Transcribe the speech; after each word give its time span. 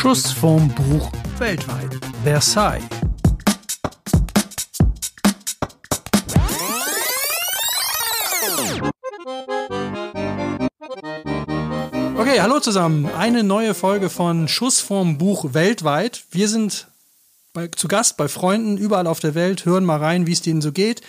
Schuss 0.00 0.32
vom 0.32 0.66
Buch 0.70 1.12
weltweit. 1.36 1.90
Versailles. 2.24 2.82
Okay, 12.16 12.40
hallo 12.40 12.60
zusammen. 12.60 13.10
Eine 13.14 13.42
neue 13.42 13.74
Folge 13.74 14.08
von 14.08 14.48
Schuss 14.48 14.80
vom 14.80 15.18
Buch 15.18 15.52
weltweit. 15.52 16.24
Wir 16.30 16.48
sind 16.48 16.88
bei, 17.52 17.68
zu 17.68 17.86
Gast 17.86 18.16
bei 18.16 18.28
Freunden 18.28 18.78
überall 18.78 19.06
auf 19.06 19.20
der 19.20 19.34
Welt, 19.34 19.66
hören 19.66 19.84
mal 19.84 19.98
rein, 19.98 20.26
wie 20.26 20.32
es 20.32 20.40
denen 20.40 20.62
so 20.62 20.72
geht, 20.72 21.02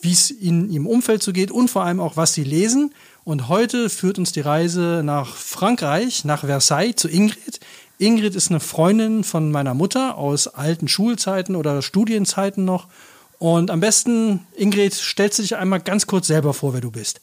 wie 0.00 0.12
es 0.12 0.30
ihnen 0.30 0.72
im 0.72 0.86
Umfeld 0.86 1.24
so 1.24 1.32
geht 1.32 1.50
und 1.50 1.68
vor 1.68 1.82
allem 1.82 1.98
auch, 1.98 2.16
was 2.16 2.34
sie 2.34 2.44
lesen. 2.44 2.94
Und 3.24 3.48
heute 3.48 3.90
führt 3.90 4.20
uns 4.20 4.30
die 4.30 4.40
Reise 4.40 5.02
nach 5.04 5.34
Frankreich, 5.34 6.24
nach 6.24 6.44
Versailles 6.44 6.94
zu 6.94 7.08
Ingrid. 7.08 7.58
Ingrid 8.00 8.34
ist 8.34 8.50
eine 8.50 8.60
Freundin 8.60 9.24
von 9.24 9.50
meiner 9.50 9.74
Mutter 9.74 10.16
aus 10.16 10.48
alten 10.48 10.88
Schulzeiten 10.88 11.54
oder 11.54 11.82
Studienzeiten 11.82 12.64
noch. 12.64 12.88
Und 13.38 13.70
am 13.70 13.80
besten, 13.80 14.46
Ingrid, 14.56 14.94
stellst 14.94 15.38
du 15.38 15.42
dich 15.42 15.56
einmal 15.56 15.80
ganz 15.80 16.06
kurz 16.06 16.26
selber 16.26 16.54
vor, 16.54 16.72
wer 16.72 16.80
du 16.80 16.90
bist. 16.90 17.20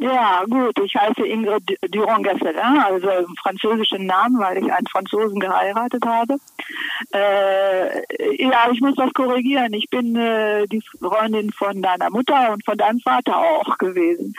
Ja, 0.00 0.44
gut. 0.48 0.78
Ich 0.78 0.94
heiße 0.94 1.26
Ingrid 1.26 1.76
Durand-Gasselin, 1.90 2.78
also 2.78 3.08
einen 3.08 3.36
französischen 3.36 4.06
Namen, 4.06 4.38
weil 4.38 4.58
ich 4.58 4.72
einen 4.72 4.86
Franzosen 4.86 5.40
geheiratet 5.40 6.04
habe. 6.06 6.36
Äh, 7.12 8.42
ja, 8.42 8.70
ich 8.70 8.80
muss 8.80 8.94
das 8.94 9.12
korrigieren. 9.12 9.72
Ich 9.72 9.88
bin 9.90 10.14
äh, 10.14 10.66
die 10.68 10.82
Freundin 11.00 11.50
von 11.50 11.82
deiner 11.82 12.10
Mutter 12.10 12.52
und 12.52 12.64
von 12.64 12.78
deinem 12.78 13.00
Vater 13.00 13.38
auch 13.38 13.76
gewesen. 13.78 14.34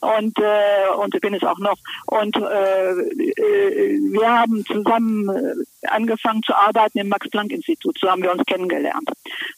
Und, 0.00 0.38
äh, 0.38 0.94
und 0.96 1.20
bin 1.20 1.34
es 1.34 1.42
auch 1.42 1.58
noch. 1.58 1.76
Und 2.06 2.36
äh, 2.36 2.92
äh 2.92 3.98
wir 4.12 4.28
haben 4.28 4.64
zusammen 4.64 5.28
äh, 5.28 5.54
angefangen 5.88 6.42
zu 6.42 6.54
arbeiten 6.54 6.98
im 6.98 7.08
Max-Planck-Institut. 7.08 7.98
So 8.00 8.08
haben 8.08 8.22
wir 8.22 8.32
uns 8.32 8.44
kennengelernt. 8.46 9.10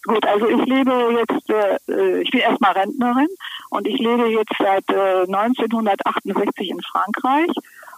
Gut, 0.05 0.25
also 0.27 0.49
ich 0.49 0.65
lebe 0.65 1.19
jetzt, 1.19 1.51
äh, 1.51 2.21
ich 2.21 2.31
bin 2.31 2.41
erstmal 2.41 2.73
Rentnerin 2.73 3.29
und 3.71 3.87
ich 3.87 3.99
lebe 3.99 4.29
jetzt 4.29 4.55
seit 4.59 4.89
äh, 4.91 5.23
1968 5.27 6.71
in 6.71 6.81
Frankreich 6.83 7.51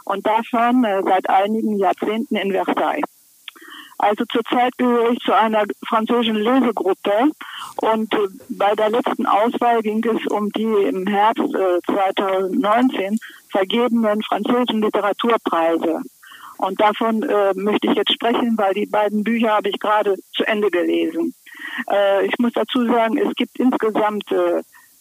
und 0.04 0.26
davon 0.26 0.84
äh, 0.84 1.02
seit 1.04 1.28
einigen 1.28 1.78
Jahrzehnten 1.78 2.36
in 2.36 2.52
Versailles. 2.52 3.04
Also 3.98 4.24
zurzeit 4.26 4.76
gehöre 4.76 5.12
ich 5.12 5.18
zu 5.20 5.32
einer 5.32 5.64
französischen 5.88 6.36
Lesegruppe 6.36 7.30
und 7.76 8.12
äh, 8.12 8.18
bei 8.50 8.74
der 8.74 8.90
letzten 8.90 9.26
Auswahl 9.26 9.80
ging 9.82 10.04
es 10.04 10.26
um 10.26 10.50
die 10.52 10.64
im 10.64 11.06
Herbst 11.06 11.54
äh, 11.54 11.80
2019 11.86 13.18
vergebenen 13.50 14.22
französischen 14.22 14.82
Literaturpreise. 14.82 16.02
Und 16.58 16.80
davon 16.80 17.22
äh, 17.22 17.52
möchte 17.54 17.88
ich 17.88 17.94
jetzt 17.94 18.12
sprechen, 18.12 18.56
weil 18.56 18.74
die 18.74 18.86
beiden 18.86 19.24
Bücher 19.24 19.52
habe 19.52 19.68
ich 19.68 19.78
gerade 19.78 20.16
zu 20.34 20.44
Ende 20.44 20.70
gelesen. 20.70 21.34
Äh, 21.90 22.26
ich 22.26 22.38
muss 22.38 22.52
dazu 22.54 22.86
sagen, 22.86 23.18
es 23.18 23.34
gibt 23.34 23.58
insgesamt 23.58 24.24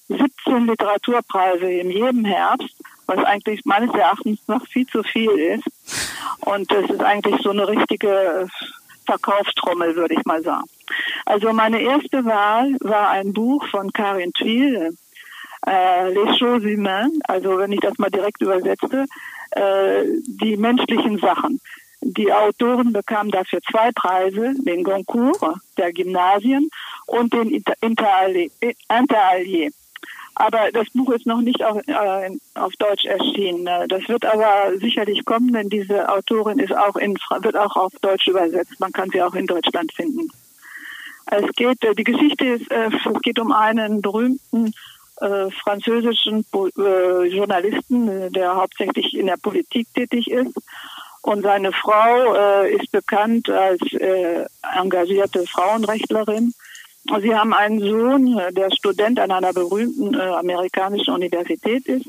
17 0.08 0.68
Literaturpreise 0.68 1.66
in 1.66 1.90
jedem 1.90 2.26
Herbst, 2.26 2.76
was 3.08 3.20
eigentlich 3.20 3.66
meines 3.66 3.94
Erachtens 3.94 4.40
noch 4.48 4.66
viel 4.68 4.86
zu 4.88 5.04
viel 5.04 5.32
ist. 5.32 5.68
Und 6.42 6.72
das 6.72 6.90
ist 6.90 7.02
eigentlich 7.02 7.42
so 7.42 7.52
eine 7.52 7.68
richtige 7.68 8.48
Verkaufstrommel, 9.06 9.96
würde 9.96 10.16
ich 10.16 10.26
mal 10.26 10.42
sagen. 10.44 10.66
Also 11.26 11.54
meine 11.54 11.82
erste 11.82 12.26
Wahl 12.26 12.76
war 12.82 13.10
ein 13.10 13.34
Buch 13.34 13.66
von 13.68 13.92
Karin 13.92 14.32
Thiel, 14.34 14.96
äh, 15.66 16.10
Les 16.14 16.38
choses 16.38 16.64
humaines, 16.64 17.20
also 17.24 17.58
wenn 17.58 17.72
ich 17.72 17.80
das 17.80 17.98
mal 17.98 18.12
direkt 18.12 18.42
übersetze, 18.42 19.06
äh, 19.56 20.04
die 20.28 20.58
menschlichen 20.58 21.18
Sachen. 21.20 21.60
Die 22.02 22.32
Autoren 22.32 22.94
bekamen 22.94 23.32
dafür 23.32 23.60
zwei 23.72 23.92
Preise, 23.92 24.54
den 24.60 24.84
Goncourt 24.84 25.40
der 25.78 25.92
Gymnasien 25.92 26.70
und 27.08 27.34
den 27.34 27.64
Interallier. 27.82 29.72
Aber 30.36 30.72
das 30.74 30.90
Buch 30.94 31.12
ist 31.12 31.26
noch 31.26 31.42
nicht 31.42 31.64
auf, 31.64 31.78
äh, 31.88 32.30
auf 32.56 32.74
Deutsch 32.78 33.06
erschienen. 33.06 33.66
Das 33.88 34.08
wird 34.10 34.26
aber 34.26 34.78
sicherlich 34.78 35.24
kommen, 35.24 35.54
denn 35.54 35.70
diese 35.70 36.10
Autorin 36.10 36.60
ist 36.60 36.76
auch 36.76 36.98
in, 36.98 37.18
wird 37.40 37.56
auch 37.56 37.76
auf 37.78 37.94
Deutsch 38.02 38.28
übersetzt. 38.28 38.80
Man 38.80 38.92
kann 38.92 39.10
sie 39.10 39.24
auch 39.24 39.34
in 39.34 39.48
Deutschland 39.48 39.94
finden. 39.94 40.30
Es 41.28 41.50
geht, 41.56 41.84
äh, 41.84 41.96
die 41.96 42.04
Geschichte 42.04 42.46
ist, 42.46 42.70
äh, 42.70 42.90
es 42.90 43.22
geht 43.22 43.40
um 43.40 43.52
einen 43.52 44.02
berühmten 44.02 44.74
äh, 45.22 45.50
französischen 45.52 46.46
äh, 46.54 47.28
Journalisten, 47.28 48.08
äh, 48.08 48.32
der 48.32 48.56
hauptsächlich 48.56 49.14
in 49.14 49.28
der 49.28 49.38
Politik 49.38 49.88
tätig 49.94 50.30
ist. 50.30 50.56
Und 51.22 51.42
seine 51.42 51.72
Frau 51.72 52.36
äh, 52.36 52.76
ist 52.76 52.92
bekannt 52.92 53.50
als 53.50 53.82
äh, 53.94 54.46
engagierte 54.78 55.46
Frauenrechtlerin. 55.48 56.54
Sie 57.22 57.36
haben 57.36 57.54
einen 57.54 57.80
Sohn, 57.80 58.40
der 58.52 58.72
Student 58.72 59.20
an 59.20 59.32
einer 59.32 59.54
berühmten 59.54 60.16
äh, 60.16 60.22
amerikanischen 60.22 61.14
Universität 61.14 61.86
ist. 61.88 62.08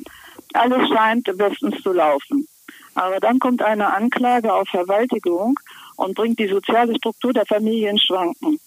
Alles 0.54 0.88
scheint 0.88 1.30
bestens 1.36 1.82
zu 1.82 1.92
laufen. 1.92 2.46
Aber 2.94 3.20
dann 3.20 3.38
kommt 3.38 3.62
eine 3.62 3.92
Anklage 3.92 4.52
auf 4.52 4.68
Vergewaltigung 4.68 5.58
und 5.96 6.14
bringt 6.14 6.38
die 6.38 6.48
soziale 6.48 6.94
Struktur 6.96 7.32
der 7.32 7.44
Familie 7.44 7.90
in 7.90 7.98
Schwanken. 7.98 8.58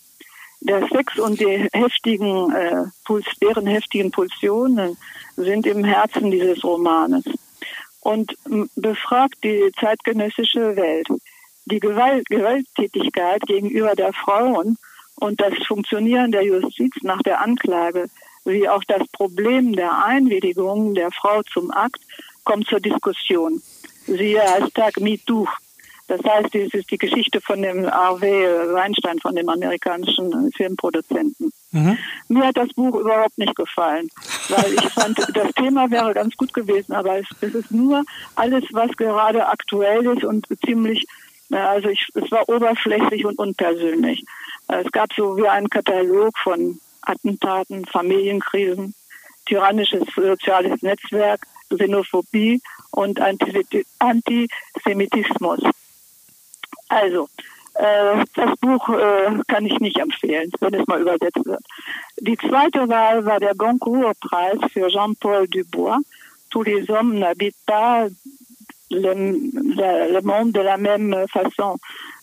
Der 0.62 0.88
Sex 0.88 1.18
und 1.18 1.40
die 1.40 1.70
heftigen, 1.72 2.53
äh, 2.53 2.84
Puls, 3.06 3.25
deren 3.42 3.66
heftigen 3.66 4.12
Pulsionen 4.12 4.97
sind 5.38 5.66
im 5.66 5.84
Herzen 5.84 6.31
dieses 6.31 6.64
Romanes 6.64 7.24
und 8.02 8.36
befragt 8.75 9.36
die 9.44 9.72
zeitgenössische 9.80 10.75
Welt. 10.75 11.08
Die 11.66 11.80
Gewalt, 11.80 12.25
Gewalttätigkeit 12.30 13.42
gegenüber 13.44 13.96
der 13.96 14.12
Frauen 14.14 14.78
und 15.16 15.40
das 15.40 15.53
Funktionieren 15.68 16.31
der 16.31 16.44
Justiz 16.44 16.94
nach 17.03 17.22
der 17.22 17.42
Anklage 17.42 18.08
wie 18.46 18.68
auch 18.68 18.84
das 18.86 19.08
Problem 19.09 19.74
der 19.74 20.03
Einwilligung 20.03 20.96
der 20.96 21.12
Frau 21.12 21.42
zum 21.44 21.72
Akt 21.72 22.02
kommt 22.44 22.68
zur 22.68 22.80
Diskussion. 22.80 23.62
Siehe 24.08 24.42
Hashtag 24.42 25.00
MeToo. 25.00 25.48
Das 26.09 26.22
heißt, 26.24 26.56
es 26.56 26.74
ist 26.74 26.90
die 26.90 26.97
Geschichte 26.97 27.40
von 27.40 27.62
dem 27.62 27.86
Harvey 27.86 28.44
Weinstein, 28.74 29.20
von 29.20 29.36
dem 29.36 29.47
amerikanischen 29.47 30.52
Filmproduzenten. 30.53 31.52
Mhm. 31.72 32.00
Mir 32.30 32.47
hat 32.47 32.58
das 32.58 32.70
Buch 32.70 32.96
überhaupt 32.96 33.38
nicht 33.38 33.56
gefallen, 33.56 34.09
weil 34.48 34.74
ich 34.74 34.90
fand, 34.90 35.19
das 35.36 35.52
Thema 35.53 35.92
wäre 35.92 36.16
ganz 36.16 36.36
gut 36.36 36.52
gewesen, 36.52 36.94
aber 36.94 37.19
es, 37.19 37.28
es 37.42 37.53
ist 37.53 37.69
nur 37.69 38.03
alles, 38.36 38.64
was 38.72 38.90
gerade 38.98 39.48
aktuell 39.48 40.08
ist 40.08 40.24
und 40.24 40.48
ziemlich, 40.66 41.06
also 41.52 41.90
ich, 41.90 42.08
es 42.16 42.31
war 42.31 42.50
oberflächlich 42.50 43.24
und 43.25 43.38
unpersönlich. 43.38 44.25
Es 44.68 44.92
gab 44.92 45.14
so 45.14 45.38
wie 45.38 45.48
einen 45.48 45.69
Katalog 45.69 46.36
von 46.40 46.80
Attentaten, 47.03 47.86
Familienkrisen, 47.86 48.96
tyrannisches 49.46 50.06
soziales 50.16 50.81
Netzwerk, 50.81 51.42
Xenophobie 51.69 52.64
und 52.90 53.19
Antisemitismus. 54.00 55.59
Also, 56.90 57.30
äh, 57.76 58.26
das 58.36 58.58
Buch 58.60 58.90
äh, 58.90 59.32
kann 59.48 59.66
ich 59.66 59.80
nicht 59.80 60.00
empfehlen, 60.00 60.52
wenn 60.60 60.74
es 60.74 60.88
mal 60.88 61.02
übersetzt 61.02 61.46
wird. 61.46 61.64
Die 62.20 62.38
zweite 62.38 62.90
Wahl 62.90 63.26
war 63.26 63.40
der 63.40 63.56
Goncourt-Preis 63.56 64.58
für 64.74 64.90
Jean-Paul 64.90 65.48
Dubois. 65.48 66.00
Tous 66.50 66.64
les 66.64 66.90
hommes 66.90 67.20
n'habitent 67.20 67.56
pas 67.66 68.10
le, 68.90 69.14
le, 69.14 70.22
monde 70.24 70.52
de 70.52 70.62
la 70.62 70.78
même 70.78 71.16
façon. 71.32 71.78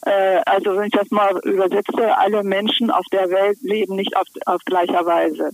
Äh, 0.05 0.43
also 0.45 0.77
wenn 0.77 0.87
ich 0.87 0.93
das 0.93 1.11
mal 1.11 1.39
übersetze, 1.45 2.19
alle 2.19 2.43
Menschen 2.43 2.91
auf 2.91 3.07
der 3.13 3.31
Welt 3.31 3.59
leben 3.63 3.97
nicht 3.97 4.17
auf, 4.17 4.27
auf 4.47 4.61
gleicher 4.65 5.07
Weise. 5.07 5.51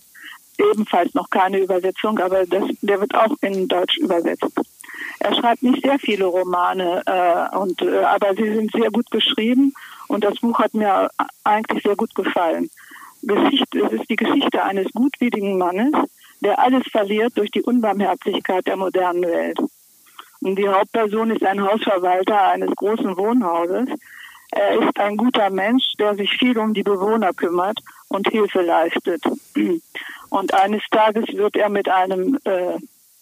Ebenfalls 0.58 1.14
noch 1.14 1.30
keine 1.30 1.58
Übersetzung, 1.58 2.18
aber 2.18 2.46
das, 2.46 2.64
der 2.80 3.00
wird 3.00 3.14
auch 3.14 3.34
in 3.40 3.68
Deutsch 3.68 3.98
übersetzt. 3.98 4.46
Er 5.20 5.34
schreibt 5.34 5.62
nicht 5.62 5.82
sehr 5.82 5.98
viele 5.98 6.26
Romane, 6.26 7.02
äh, 7.06 7.56
und, 7.56 7.82
äh, 7.82 8.02
aber 8.04 8.34
sie 8.34 8.54
sind 8.54 8.72
sehr 8.72 8.90
gut 8.90 9.10
geschrieben 9.10 9.74
und 10.08 10.24
das 10.24 10.40
Buch 10.40 10.58
hat 10.58 10.74
mir 10.74 11.10
eigentlich 11.44 11.82
sehr 11.82 11.96
gut 11.96 12.14
gefallen. 12.14 12.70
Geschichte, 13.22 13.78
es 13.80 13.92
ist 13.92 14.10
die 14.10 14.16
Geschichte 14.16 14.62
eines 14.64 14.90
gutwilligen 14.92 15.56
Mannes, 15.58 15.92
der 16.40 16.58
alles 16.58 16.82
verliert 16.90 17.36
durch 17.36 17.50
die 17.50 17.62
Unbarmherzigkeit 17.62 18.66
der 18.66 18.76
modernen 18.76 19.22
Welt. 19.22 19.58
Und 20.40 20.56
die 20.56 20.68
Hauptperson 20.68 21.30
ist 21.30 21.44
ein 21.44 21.62
Hausverwalter 21.62 22.50
eines 22.50 22.74
großen 22.74 23.16
Wohnhauses, 23.16 23.88
er 24.52 24.86
ist 24.86 25.00
ein 25.00 25.16
guter 25.16 25.48
Mensch, 25.48 25.94
der 25.98 26.14
sich 26.14 26.30
viel 26.36 26.58
um 26.58 26.74
die 26.74 26.82
Bewohner 26.82 27.32
kümmert 27.32 27.78
und 28.08 28.28
Hilfe 28.28 28.60
leistet. 28.60 29.22
Und 30.28 30.54
eines 30.54 30.82
Tages 30.90 31.24
wird 31.34 31.56
er 31.56 31.70
mit 31.70 31.88
einem 31.88 32.38
äh, 32.44 32.76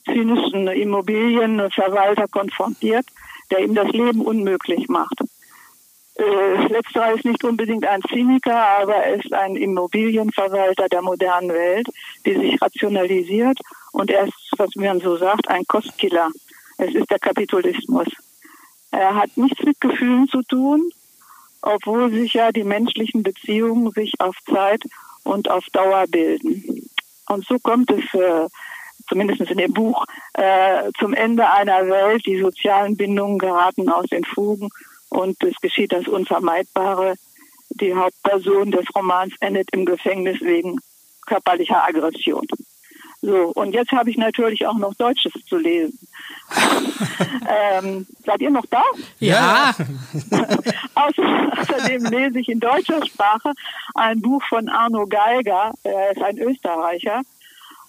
zynischen 0.05 0.69
Immobilienverwalter 0.69 2.29
konfrontiert, 2.29 3.07
der 3.51 3.61
ihm 3.61 3.75
das 3.75 3.89
Leben 3.89 4.23
unmöglich 4.23 4.89
macht. 4.89 5.21
Äh, 6.17 6.67
letzterer 6.69 7.15
ist 7.15 7.25
nicht 7.25 7.43
unbedingt 7.45 7.87
ein 7.87 8.03
Zyniker, 8.03 8.57
aber 8.81 8.97
er 8.97 9.17
ist 9.17 9.33
ein 9.33 9.57
Immobilienverwalter 9.57 10.89
der 10.89 11.03
modernen 11.03 11.51
Welt, 11.51 11.89
die 12.27 12.35
sich 12.35 12.61
rationalisiert 12.61 13.59
und 13.93 14.11
er 14.11 14.27
ist, 14.27 14.53
was 14.57 14.75
man 14.77 15.01
so 15.01 15.17
sagt, 15.17 15.49
ein 15.49 15.65
Kostkiller. 15.67 16.29
Es 16.79 16.95
ist 16.95 17.11
der 17.11 17.19
Kapitalismus. 17.19 18.09
Er 18.91 19.15
hat 19.15 19.37
nichts 19.37 19.63
mit 19.65 19.81
Gefühlen 19.81 20.29
zu 20.29 20.43
tun, 20.43 20.91
obwohl 21.63 22.11
sich 22.11 22.35
ja 22.35 22.53
die 22.53 22.65
menschlichen 22.65 23.23
Beziehungen 23.23 23.91
sich 23.93 24.15
auf 24.19 24.37
Zeit 24.47 24.83
und 25.25 25.51
auf 25.51 25.65
Dauer 25.73 26.07
bilden. 26.09 26.89
Und 27.29 27.47
so 27.47 27.59
kommt 27.59 27.91
es, 27.91 28.03
äh, 28.15 28.49
zumindest 29.11 29.43
in 29.43 29.59
dem 29.59 29.75
Buch, 29.75 30.07
äh, 30.35 30.91
zum 30.99 31.13
Ende 31.13 31.51
einer 31.51 31.87
Welt. 31.89 32.25
Die 32.25 32.41
sozialen 32.41 32.97
Bindungen 32.97 33.39
geraten 33.39 33.91
aus 33.91 34.07
den 34.07 34.25
Fugen 34.25 34.71
und 35.11 35.43
es 35.43 35.57
geschieht 35.61 35.93
das 35.93 36.09
Unvermeidbare. 36.09 37.17
Die 37.71 37.95
Hauptperson 37.95 38.71
des 38.71 38.87
Romans 38.95 39.35
endet 39.41 39.69
im 39.73 39.85
Gefängnis 39.85 40.41
wegen 40.41 40.79
körperlicher 41.27 41.85
Aggression. 41.85 42.47
So, 43.23 43.53
und 43.55 43.75
jetzt 43.75 43.93
habe 43.93 44.09
ich 44.09 44.17
natürlich 44.17 44.67
auch 44.67 44.79
noch 44.79 44.95
Deutsches 44.95 45.33
zu 45.47 45.59
lesen. 45.59 45.99
ähm, 47.49 48.07
seid 48.25 48.41
ihr 48.41 48.51
noch 48.51 48.65
da? 48.71 48.83
Ja. 49.19 49.75
Außerdem 50.95 52.07
lese 52.07 52.41
ich 52.41 52.49
in 52.49 52.61
deutscher 52.61 53.05
Sprache 53.05 53.53
ein 53.95 54.23
Buch 54.23 54.43
von 54.49 54.69
Arno 54.71 55.07
Geiger, 55.07 55.73
er 55.83 56.13
ist 56.13 56.23
ein 56.23 56.39
Österreicher, 56.39 57.21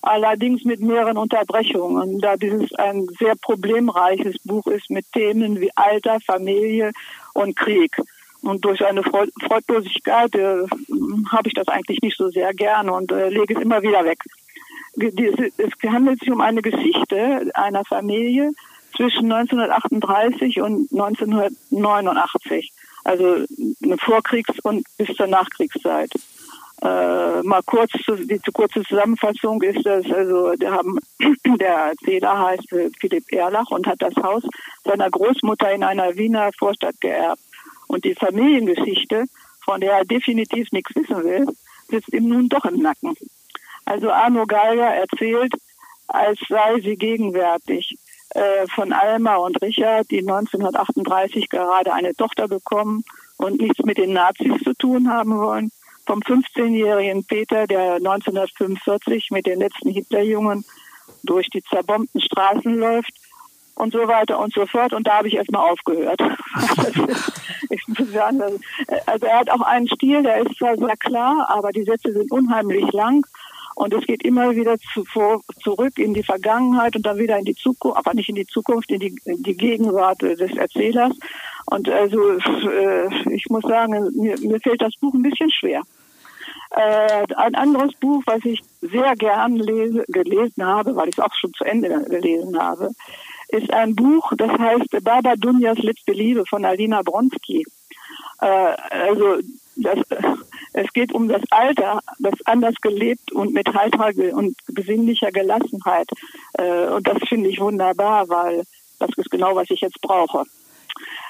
allerdings 0.01 0.63
mit 0.65 0.79
mehreren 0.81 1.17
Unterbrechungen, 1.17 2.19
da 2.19 2.35
dieses 2.35 2.73
ein 2.75 3.07
sehr 3.19 3.35
problemreiches 3.35 4.37
Buch 4.43 4.67
ist 4.67 4.89
mit 4.89 5.05
Themen 5.11 5.59
wie 5.59 5.71
Alter, 5.75 6.19
Familie 6.19 6.91
und 7.33 7.55
Krieg. 7.55 7.95
Und 8.41 8.65
durch 8.65 8.83
eine 8.83 9.03
Freudlosigkeit 9.03 10.33
äh, 10.35 10.65
habe 11.31 11.47
ich 11.47 11.53
das 11.53 11.67
eigentlich 11.67 12.01
nicht 12.01 12.17
so 12.17 12.29
sehr 12.29 12.53
gern 12.53 12.89
und 12.89 13.11
äh, 13.11 13.29
lege 13.29 13.53
es 13.53 13.61
immer 13.61 13.83
wieder 13.83 14.03
weg 14.03 14.17
es 14.95 15.71
handelt 15.87 16.19
sich 16.19 16.31
um 16.31 16.41
eine 16.41 16.61
Geschichte 16.61 17.51
einer 17.53 17.85
Familie 17.85 18.51
zwischen 18.95 19.31
1938 19.31 20.61
und 20.61 20.91
1989, 20.91 22.73
also 23.03 23.45
eine 23.83 23.97
Vorkriegs- 23.97 24.59
und 24.63 24.85
bis 24.97 25.15
zur 25.15 25.27
Nachkriegszeit. 25.27 26.11
Äh, 26.83 27.43
mal 27.43 27.61
kurz, 27.63 27.91
die 28.07 28.39
kurze 28.51 28.81
Zusammenfassung 28.83 29.61
ist 29.61 29.85
das, 29.85 30.03
also 30.11 30.55
der, 30.59 30.71
haben, 30.71 30.97
der 31.59 31.75
Erzähler 31.91 32.39
heißt 32.39 32.73
äh, 32.73 32.89
Philipp 32.99 33.31
Erlach 33.31 33.69
und 33.69 33.85
hat 33.85 34.01
das 34.01 34.15
Haus 34.15 34.43
seiner 34.83 35.09
Großmutter 35.09 35.71
in 35.71 35.83
einer 35.83 36.15
Wiener 36.15 36.49
Vorstadt 36.57 36.99
geerbt. 36.99 37.41
Und 37.87 38.03
die 38.03 38.15
Familiengeschichte, 38.15 39.25
von 39.63 39.79
der 39.79 39.93
er 39.93 40.05
definitiv 40.05 40.71
nichts 40.71 40.95
wissen 40.95 41.23
will, 41.23 41.45
sitzt 41.89 42.13
ihm 42.13 42.29
nun 42.29 42.49
doch 42.49 42.65
im 42.65 42.81
Nacken. 42.81 43.15
Also 43.85 44.09
Arno 44.09 44.45
Geiger 44.45 44.87
erzählt, 44.87 45.53
als 46.07 46.39
sei 46.49 46.79
sie 46.81 46.95
gegenwärtig 46.95 47.97
äh, 48.29 48.65
von 48.73 48.91
Alma 48.91 49.35
und 49.35 49.61
Richard, 49.61 50.09
die 50.09 50.19
1938 50.19 51.49
gerade 51.49 51.93
eine 51.93 52.15
Tochter 52.15 52.47
bekommen 52.47 53.03
und 53.37 53.59
nichts 53.59 53.83
mit 53.83 53.97
den 53.97 54.13
Nazis 54.13 54.63
zu 54.63 54.73
tun 54.73 55.11
haben 55.11 55.37
wollen. 55.37 55.71
Vom 56.11 56.19
15-jährigen 56.19 57.23
Peter, 57.23 57.67
der 57.67 57.93
1945 57.93 59.31
mit 59.31 59.45
den 59.45 59.59
letzten 59.59 59.91
Hitlerjungen 59.91 60.65
durch 61.23 61.49
die 61.49 61.63
zerbombten 61.63 62.19
Straßen 62.19 62.75
läuft 62.75 63.13
und 63.75 63.93
so 63.93 64.05
weiter 64.09 64.37
und 64.39 64.53
so 64.53 64.65
fort. 64.65 64.91
Und 64.91 65.07
da 65.07 65.19
habe 65.19 65.29
ich 65.29 65.35
erstmal 65.35 65.71
aufgehört. 65.71 66.19
ich 67.69 67.87
muss 67.87 68.11
sagen, 68.11 68.41
also 69.05 69.25
er 69.25 69.39
hat 69.39 69.49
auch 69.51 69.61
einen 69.61 69.87
Stil, 69.87 70.21
der 70.21 70.45
ist 70.45 70.57
zwar 70.57 70.75
sehr 70.75 70.97
klar, 70.97 71.47
aber 71.47 71.71
die 71.71 71.85
Sätze 71.85 72.11
sind 72.11 72.29
unheimlich 72.29 72.91
lang 72.91 73.25
und 73.75 73.93
es 73.93 74.05
geht 74.05 74.23
immer 74.23 74.53
wieder 74.53 74.77
zu, 74.93 75.05
vor, 75.05 75.39
zurück 75.63 75.97
in 75.97 76.13
die 76.13 76.23
Vergangenheit 76.23 76.93
und 76.97 77.05
dann 77.05 77.19
wieder 77.19 77.37
in 77.37 77.45
die 77.45 77.55
Zukunft, 77.55 77.97
aber 77.97 78.13
nicht 78.13 78.27
in 78.27 78.35
die 78.35 78.47
Zukunft, 78.47 78.91
in 78.91 78.99
die, 78.99 79.15
in 79.23 79.43
die 79.43 79.55
Gegenwart 79.55 80.21
des 80.23 80.57
Erzählers. 80.57 81.13
Und 81.67 81.87
also 81.87 82.31
äh, 82.31 83.33
ich 83.33 83.45
muss 83.49 83.63
sagen, 83.63 84.11
mir, 84.13 84.37
mir 84.41 84.59
fällt 84.59 84.81
das 84.81 84.93
Buch 84.99 85.13
ein 85.13 85.21
bisschen 85.21 85.49
schwer. 85.51 85.83
Äh, 86.71 87.25
ein 87.35 87.55
anderes 87.55 87.93
Buch, 87.95 88.23
was 88.25 88.43
ich 88.45 88.61
sehr 88.81 89.13
gern 89.15 89.57
lese, 89.57 90.05
gelesen 90.07 90.65
habe, 90.65 90.95
weil 90.95 91.09
ich 91.09 91.17
es 91.17 91.23
auch 91.23 91.33
schon 91.33 91.53
zu 91.53 91.65
Ende 91.65 91.89
gelesen 92.09 92.57
habe, 92.57 92.91
ist 93.49 93.73
ein 93.73 93.95
Buch, 93.95 94.31
das 94.37 94.51
heißt 94.51 95.03
Baba 95.03 95.35
Dunjas 95.35 95.77
letzte 95.79 96.13
Liebe 96.13 96.45
von 96.45 96.63
Alina 96.63 97.01
Bronski. 97.01 97.65
Äh, 98.39 98.45
also 98.45 99.39
das, 99.75 99.99
es 100.73 100.93
geht 100.93 101.13
um 101.13 101.27
das 101.27 101.41
Alter, 101.49 101.99
das 102.19 102.35
anders 102.45 102.75
gelebt 102.81 103.33
und 103.33 103.53
mit 103.53 103.73
heiterer 103.73 104.13
und 104.33 104.55
besinnlicher 104.67 105.31
Gelassenheit. 105.31 106.07
Äh, 106.53 106.87
und 106.87 107.05
das 107.05 107.17
finde 107.27 107.49
ich 107.49 107.59
wunderbar, 107.59 108.29
weil 108.29 108.63
das 108.99 109.09
ist 109.17 109.29
genau, 109.29 109.55
was 109.55 109.69
ich 109.69 109.81
jetzt 109.81 109.99
brauche. 110.01 110.45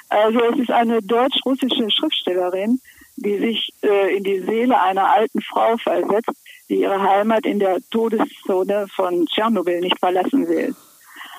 Also 0.10 0.42
es 0.44 0.60
ist 0.60 0.72
eine 0.72 1.02
deutsch-russische 1.02 1.90
Schriftstellerin, 1.90 2.82
die 3.24 3.38
sich 3.38 3.72
äh, 3.84 4.18
in 4.18 4.24
die 4.24 4.40
Seele 4.42 4.82
einer 4.82 5.08
alten 5.10 5.42
Frau 5.42 5.78
versetzt, 5.78 6.32
die 6.70 6.82
ihre 6.82 7.02
Heimat 7.02 7.46
in 7.46 7.60
der 7.60 7.78
Todeszone 7.92 8.88
von 8.94 9.26
Tschernobyl 9.28 9.80
nicht 9.80 10.00
verlassen 10.00 10.48
will. 10.48 10.76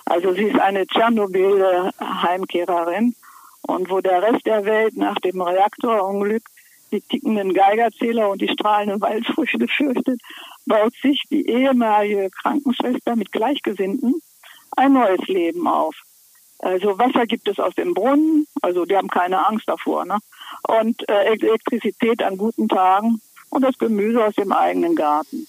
Also 0.04 0.34
sie 0.34 0.44
ist 0.44 0.58
eine 0.58 0.86
Tschernobyl-Heimkehrerin 0.86 3.14
und 3.62 3.90
wo 3.90 4.00
der 4.00 4.22
Rest 4.22 4.46
der 4.46 4.64
Welt 4.64 4.96
nach 4.96 5.16
dem 5.16 5.40
Reaktorunglück 5.40 6.44
die 6.90 7.00
tickenden 7.00 7.54
Geigerzähler 7.54 8.30
und 8.30 8.42
die 8.42 8.48
strahlenden 8.48 9.00
Waldfrüchte 9.00 9.68
fürchtet, 9.68 10.20
baut 10.66 10.92
sich 11.02 11.22
die 11.30 11.48
ehemalige 11.48 12.28
Krankenschwester 12.30 13.16
mit 13.16 13.32
Gleichgesinnten 13.32 14.20
ein 14.76 14.92
neues 14.92 15.26
Leben 15.26 15.66
auf. 15.66 15.96
Also 16.62 16.96
Wasser 16.98 17.26
gibt 17.26 17.48
es 17.48 17.58
aus 17.58 17.74
dem 17.74 17.92
Brunnen, 17.92 18.46
also 18.62 18.84
die 18.84 18.96
haben 18.96 19.08
keine 19.08 19.46
Angst 19.46 19.68
davor, 19.68 20.04
ne? 20.04 20.18
Und 20.68 21.08
äh, 21.08 21.24
Elektrizität 21.24 22.22
an 22.22 22.38
guten 22.38 22.68
Tagen 22.68 23.20
und 23.50 23.62
das 23.62 23.76
Gemüse 23.78 24.24
aus 24.24 24.34
dem 24.36 24.52
eigenen 24.52 24.94
Garten. 24.94 25.46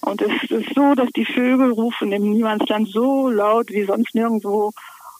Und 0.00 0.22
es 0.22 0.50
ist 0.50 0.74
so, 0.74 0.94
dass 0.94 1.10
die 1.10 1.24
Vögel 1.24 1.72
rufen 1.72 2.12
im 2.12 2.30
Niemandsland 2.30 2.88
so 2.88 3.28
laut 3.28 3.70
wie 3.70 3.82
sonst 3.82 4.14
nirgendwo 4.14 4.70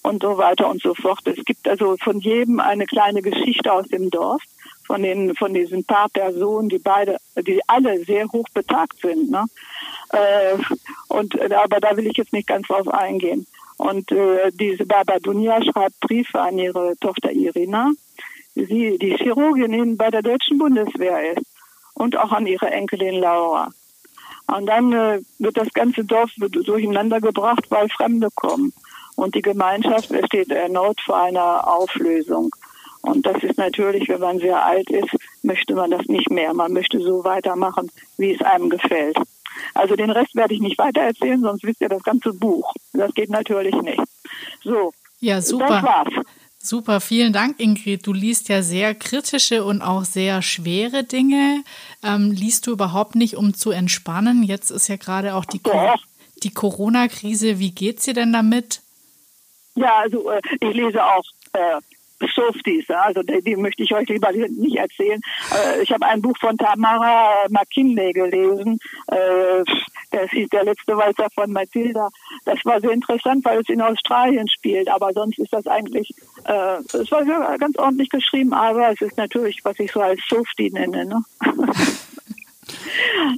und 0.03 0.23
so 0.23 0.39
weiter 0.39 0.71
und 0.71 0.81
so 0.81 0.95
fort. 0.95 1.27
Es 1.27 1.45
gibt 1.45 1.67
also 1.67 1.97
von 2.01 2.21
jedem 2.21 2.61
eine 2.61 2.87
kleine 2.87 3.21
Geschichte 3.21 3.73
aus 3.73 3.89
dem 3.89 4.11
Dorf 4.11 4.41
von 4.87 5.03
den 5.03 5.35
von 5.35 5.53
diesen 5.53 5.85
paar 5.85 6.09
Personen, 6.09 6.69
die 6.69 6.79
beide, 6.79 7.19
die 7.37 7.61
alle 7.67 8.05
sehr 8.05 8.27
hoch 8.29 8.47
betagt 8.55 9.01
sind. 9.03 9.31
Ne? 9.31 9.45
Äh, 10.11 10.57
und 11.09 11.39
aber 11.53 11.81
da 11.81 11.97
will 11.97 12.07
ich 12.07 12.17
jetzt 12.17 12.33
nicht 12.33 12.49
ganz 12.49 12.67
drauf 12.69 12.89
eingehen. 12.89 13.47
Und 13.79 14.11
äh, 14.13 14.51
diese 14.53 14.85
Baba 14.85 15.19
Dunia 15.19 15.63
schreibt 15.63 16.01
Briefe 16.01 16.41
an 16.41 16.59
ihre 16.59 16.97
Tochter 17.01 17.33
Irina, 17.33 17.93
sie 18.55 18.99
die 18.99 19.17
Chirurgin 19.17 19.97
bei 19.97 20.11
der 20.11 20.23
deutschen 20.23 20.59
Bundeswehr 20.59 21.33
ist 21.33 21.47
und 21.95 22.17
auch 22.17 22.33
an 22.33 22.47
ihre 22.47 22.71
Enkelin 22.71 23.21
Laura. 23.21 23.71
Und 24.49 24.67
dann 24.67 24.93
äh, 24.93 25.21
wird 25.39 25.57
das 25.57 25.73
ganze 25.73 26.05
Dorf 26.05 26.31
durcheinander 26.37 27.21
gebracht, 27.21 27.67
weil 27.71 27.89
Fremde 27.89 28.29
kommen. 28.35 28.73
Und 29.15 29.35
die 29.35 29.43
Gemeinschaft 29.43 30.13
steht 30.27 30.51
erneut 30.51 31.01
vor 31.01 31.19
einer 31.19 31.69
Auflösung. 31.69 32.51
Und 33.03 33.27
das 33.27 33.43
ist 33.43 33.59
natürlich, 33.59 34.09
wenn 34.09 34.21
man 34.21 34.39
sehr 34.39 34.65
alt 34.65 34.91
ist, 34.91 35.15
möchte 35.43 35.75
man 35.75 35.91
das 35.91 36.07
nicht 36.07 36.31
mehr. 36.31 36.55
Man 36.55 36.73
möchte 36.73 37.01
so 37.01 37.25
weitermachen, 37.25 37.91
wie 38.17 38.35
es 38.35 38.43
einem 38.43 38.71
gefällt. 38.71 39.17
Also 39.75 39.97
den 39.97 40.11
Rest 40.11 40.35
werde 40.35 40.55
ich 40.55 40.61
nicht 40.61 40.79
weiter 40.79 41.03
erzählen, 41.03 41.41
sonst 41.41 41.65
wisst 41.65 41.81
ihr 41.81 41.89
das 41.89 42.03
ganze 42.03 42.33
Buch. 42.33 42.73
Das 42.93 43.15
geht 43.15 43.31
natürlich 43.31 43.75
nicht. 43.75 44.01
So. 44.63 44.93
Ja, 45.21 45.41
super. 45.41 45.69
Das 45.69 45.83
war's. 45.83 46.27
Super, 46.61 47.01
vielen 47.01 47.33
Dank, 47.33 47.61
Ingrid. 47.61 48.07
Du 48.07 48.13
liest 48.13 48.49
ja 48.49 48.63
sehr 48.63 48.95
kritische 48.95 49.65
und 49.65 49.81
auch 49.81 50.05
sehr 50.05 50.43
schwere 50.43 51.05
Dinge. 51.05 51.63
Ähm, 52.03 52.33
liest 52.33 52.67
du 52.67 52.73
überhaupt 52.73 53.15
nicht, 53.15 53.37
um 53.37 53.55
zu 53.55 53.71
entspannen? 53.71 54.43
Jetzt 54.43 54.71
ist 54.71 54.89
ja 54.89 54.97
gerade 54.97 55.35
auch 55.35 55.45
die, 55.45 55.61
die 56.43 56.53
Corona-Krise. 56.53 57.61
Wie 57.61 57.71
geht's 57.71 58.05
dir 58.05 58.15
denn 58.15 58.33
damit? 58.33 58.83
Ja, 59.77 59.99
also 59.99 60.29
äh, 60.31 60.41
ich 60.61 60.75
lese 60.75 61.05
auch 61.05 61.23
äh, 61.53 61.81
Softies, 62.35 62.89
also 62.91 63.23
die, 63.23 63.43
die, 63.43 63.57
möchte 63.57 63.83
ich 63.83 63.95
euch 63.95 64.09
lieber 64.09 64.33
nicht 64.33 64.77
erzählen. 64.77 65.21
Äh, 65.55 65.83
ich 65.83 65.93
habe 65.93 66.07
ein 66.07 66.23
Buch 66.23 66.37
von 66.39 66.57
Tamara 66.57 67.47
McKinley 67.49 68.13
gelesen, 68.13 68.79
äh, 69.09 69.65
das 70.11 70.31
hieß 70.31 70.49
Der 70.49 70.65
letzte 70.65 70.97
Walzer 70.97 71.29
von 71.35 71.53
Matilda. 71.53 72.09
Das 72.45 72.59
war 72.65 72.81
sehr 72.81 72.93
interessant, 72.93 73.45
weil 73.45 73.61
es 73.61 73.69
in 73.69 73.83
Australien 73.83 74.49
spielt, 74.49 74.89
aber 74.89 75.13
sonst 75.13 75.39
ist 75.39 75.53
das 75.53 75.67
eigentlich, 75.67 76.15
äh, 76.45 76.79
es 76.93 77.11
war 77.11 77.59
ganz 77.59 77.77
ordentlich 77.77 78.09
geschrieben, 78.09 78.53
aber 78.53 78.91
es 78.91 79.01
ist 79.01 79.17
natürlich, 79.17 79.65
was 79.65 79.79
ich 79.79 79.93
so 79.93 80.01
als 80.01 80.21
Softie 80.29 80.71
nenne. 80.71 81.05
Ne? 81.05 81.23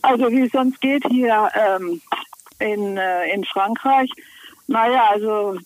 also 0.03 0.31
wie 0.31 0.43
es 0.43 0.53
sonst 0.53 0.81
geht 0.81 1.05
hier 1.09 1.49
ähm, 1.55 2.01
in, 2.61 2.97
äh, 2.97 3.33
in 3.33 3.45
Frankreich, 3.45 4.11
naja, 4.67 5.09
also 5.11 5.59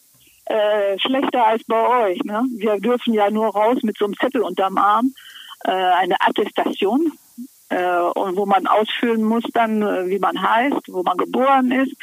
äh, 0.47 0.99
schlechter 0.99 1.47
als 1.47 1.65
bei 1.65 2.09
euch. 2.09 2.23
Ne? 2.25 2.45
Wir 2.57 2.79
dürfen 2.79 3.15
ja 3.15 3.31
nur 3.31 3.49
raus 3.49 3.79
mit 3.83 3.97
so 3.99 4.05
einem 4.05 4.17
Zettel 4.17 4.43
unterm 4.43 4.79
Arm, 4.79 5.15
äh, 5.65 5.71
eine 5.71 6.21
Attestation, 6.21 7.13
äh, 7.71 7.99
und 8.15 8.37
wo 8.37 8.47
man 8.47 8.67
ausfüllen 8.67 9.25
muss 9.25 9.45
dann, 9.53 9.83
äh, 9.83 10.09
wie 10.09 10.19
man 10.19 10.41
heißt, 10.41 10.89
wo 10.89 11.03
man 11.03 11.17
geboren 11.17 11.73
ist 11.73 11.95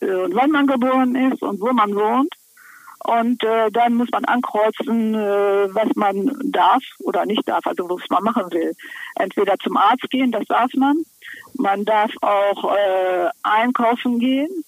äh, 0.00 0.12
und 0.12 0.34
wann 0.34 0.50
man 0.50 0.66
geboren 0.66 1.14
ist 1.14 1.42
und 1.42 1.60
wo 1.60 1.72
man 1.72 1.94
wohnt. 1.94 2.34
Und 3.02 3.42
äh, 3.44 3.70
dann 3.70 3.94
muss 3.94 4.08
man 4.12 4.26
ankreuzen, 4.26 5.14
äh, 5.14 5.74
was 5.74 5.88
man 5.94 6.36
darf 6.44 6.82
oder 6.98 7.24
nicht 7.24 7.48
darf, 7.48 7.66
also 7.66 7.88
was 7.88 8.08
man 8.10 8.24
machen 8.24 8.52
will. 8.52 8.74
Entweder 9.14 9.56
zum 9.58 9.76
Arzt 9.78 10.08
gehen, 10.10 10.32
das 10.32 10.46
darf 10.46 10.72
man. 10.74 10.98
Man 11.54 11.84
darf 11.86 12.10
auch 12.20 12.76
äh, 12.76 13.28
einkaufen 13.42 14.18
gehen, 14.18 14.64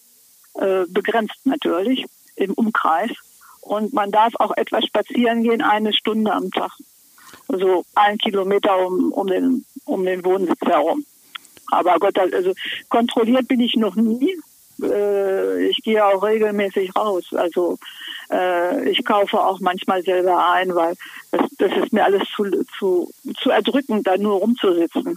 äh, 0.55 0.85
begrenzt 0.89 1.45
natürlich 1.45 2.07
im 2.37 2.53
Umkreis. 2.55 3.11
Und 3.61 3.93
man 3.93 4.11
darf 4.11 4.35
auch 4.39 4.57
etwas 4.57 4.85
spazieren 4.85 5.43
gehen, 5.43 5.63
eine 5.63 5.93
Stunde 5.93 6.33
am 6.33 6.51
Tag. 6.51 6.73
Also 7.49 7.85
ein 7.95 8.19
Kilometer 8.19 8.87
um, 8.87 9.13
um, 9.13 9.27
den, 9.27 9.65
um 9.85 10.05
den 10.05 10.25
Wohnsitz 10.25 10.61
herum. 10.63 11.05
Aber 11.71 11.99
Gott, 11.99 12.19
also 12.19 12.53
kontrolliert 12.89 13.49
bin 13.49 13.61
ich 13.61 13.77
noch 13.77 13.95
nie. 13.95 14.37
Äh, 14.83 15.69
ich 15.69 15.77
gehe 15.79 16.05
auch 16.05 16.23
regelmäßig 16.23 16.95
raus. 16.97 17.25
Also 17.33 17.79
äh, 18.31 18.89
ich 18.89 19.05
kaufe 19.05 19.41
auch 19.41 19.61
manchmal 19.61 20.03
selber 20.03 20.53
ein, 20.53 20.75
weil 20.75 20.95
das, 21.31 21.43
das 21.59 21.73
ist 21.85 21.93
mir 21.93 22.05
alles 22.05 22.23
zu, 22.35 22.45
zu, 22.79 23.11
zu 23.41 23.51
erdrückend, 23.51 24.07
da 24.07 24.17
nur 24.17 24.39
rumzusitzen. 24.39 25.17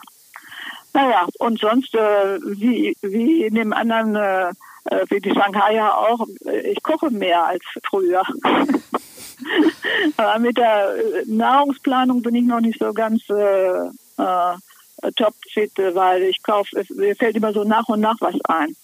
Naja, 0.93 1.27
und 1.39 1.59
sonst, 1.59 1.93
äh, 1.95 2.39
wie, 2.41 2.95
wie 3.01 3.43
in 3.43 3.55
dem 3.55 3.73
anderen, 3.73 4.55
äh, 4.85 5.05
wie 5.09 5.19
die 5.19 5.33
Shanghai 5.33 5.81
auch, 5.83 6.25
ich 6.63 6.81
koche 6.83 7.09
mehr 7.09 7.45
als 7.45 7.63
früher. 7.83 8.23
Aber 10.17 10.39
mit 10.39 10.57
der 10.57 10.95
äh, 10.95 11.23
Nahrungsplanung 11.25 12.21
bin 12.21 12.35
ich 12.35 12.45
noch 12.45 12.61
nicht 12.61 12.79
so 12.79 12.93
ganz 12.93 13.23
äh, 13.29 13.87
äh, 14.17 15.11
topfit, 15.15 15.73
weil 15.93 16.23
ich 16.23 16.41
kaufe, 16.41 16.83
mir 16.95 17.15
fällt 17.15 17.35
immer 17.35 17.53
so 17.53 17.63
nach 17.63 17.87
und 17.89 17.99
nach 17.99 18.17
was 18.19 18.35
ein. 18.45 18.75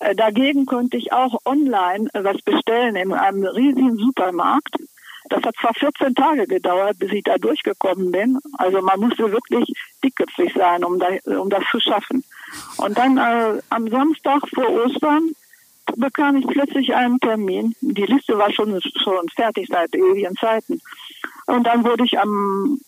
Äh, 0.00 0.14
dagegen 0.14 0.66
konnte 0.66 0.96
ich 0.96 1.12
auch 1.12 1.40
online 1.44 2.08
äh, 2.14 2.24
was 2.24 2.40
bestellen 2.42 2.96
in 2.96 3.12
einem 3.12 3.44
riesigen 3.44 3.96
Supermarkt. 3.96 4.76
Das 5.30 5.44
hat 5.44 5.54
zwar 5.60 5.72
14 5.74 6.14
Tage 6.14 6.46
gedauert, 6.46 6.98
bis 6.98 7.12
ich 7.12 7.22
da 7.22 7.38
durchgekommen 7.38 8.10
bin. 8.10 8.38
Also 8.58 8.82
man 8.82 8.98
musste 8.98 9.30
wirklich 9.30 9.72
dickköpfig 10.02 10.52
sein, 10.54 10.84
um, 10.84 10.98
da, 10.98 11.08
um 11.24 11.48
das 11.48 11.62
zu 11.70 11.78
schaffen. 11.78 12.24
Und 12.76 12.98
dann 12.98 13.16
äh, 13.16 13.60
am 13.70 13.88
Samstag 13.88 14.42
vor 14.52 14.68
Ostern 14.68 15.30
bekam 15.96 16.36
ich 16.36 16.46
plötzlich 16.48 16.94
einen 16.94 17.20
Termin. 17.20 17.74
Die 17.80 18.06
Liste 18.06 18.36
war 18.38 18.52
schon, 18.52 18.80
schon 18.82 19.28
fertig 19.28 19.68
seit 19.70 19.94
ewigen 19.94 20.34
Zeiten. 20.34 20.80
Und 21.46 21.64
dann 21.64 21.84
wurde 21.84 22.04
ich 22.04 22.18
am 22.18 22.80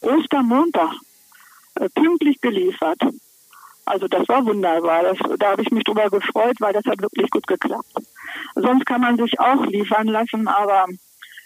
Ostermontag 0.00 0.92
äh, 1.76 1.88
pünktlich 1.90 2.40
geliefert. 2.40 3.00
Also 3.84 4.08
das 4.08 4.28
war 4.28 4.44
wunderbar. 4.44 5.04
Das, 5.04 5.18
da 5.38 5.52
habe 5.52 5.62
ich 5.62 5.70
mich 5.70 5.84
drüber 5.84 6.10
gefreut, 6.10 6.56
weil 6.58 6.72
das 6.72 6.84
hat 6.84 7.00
wirklich 7.00 7.30
gut 7.30 7.46
geklappt. 7.46 7.94
Sonst 8.56 8.86
kann 8.86 9.00
man 9.00 9.16
sich 9.16 9.38
auch 9.38 9.64
liefern 9.66 10.08
lassen, 10.08 10.48
aber 10.48 10.86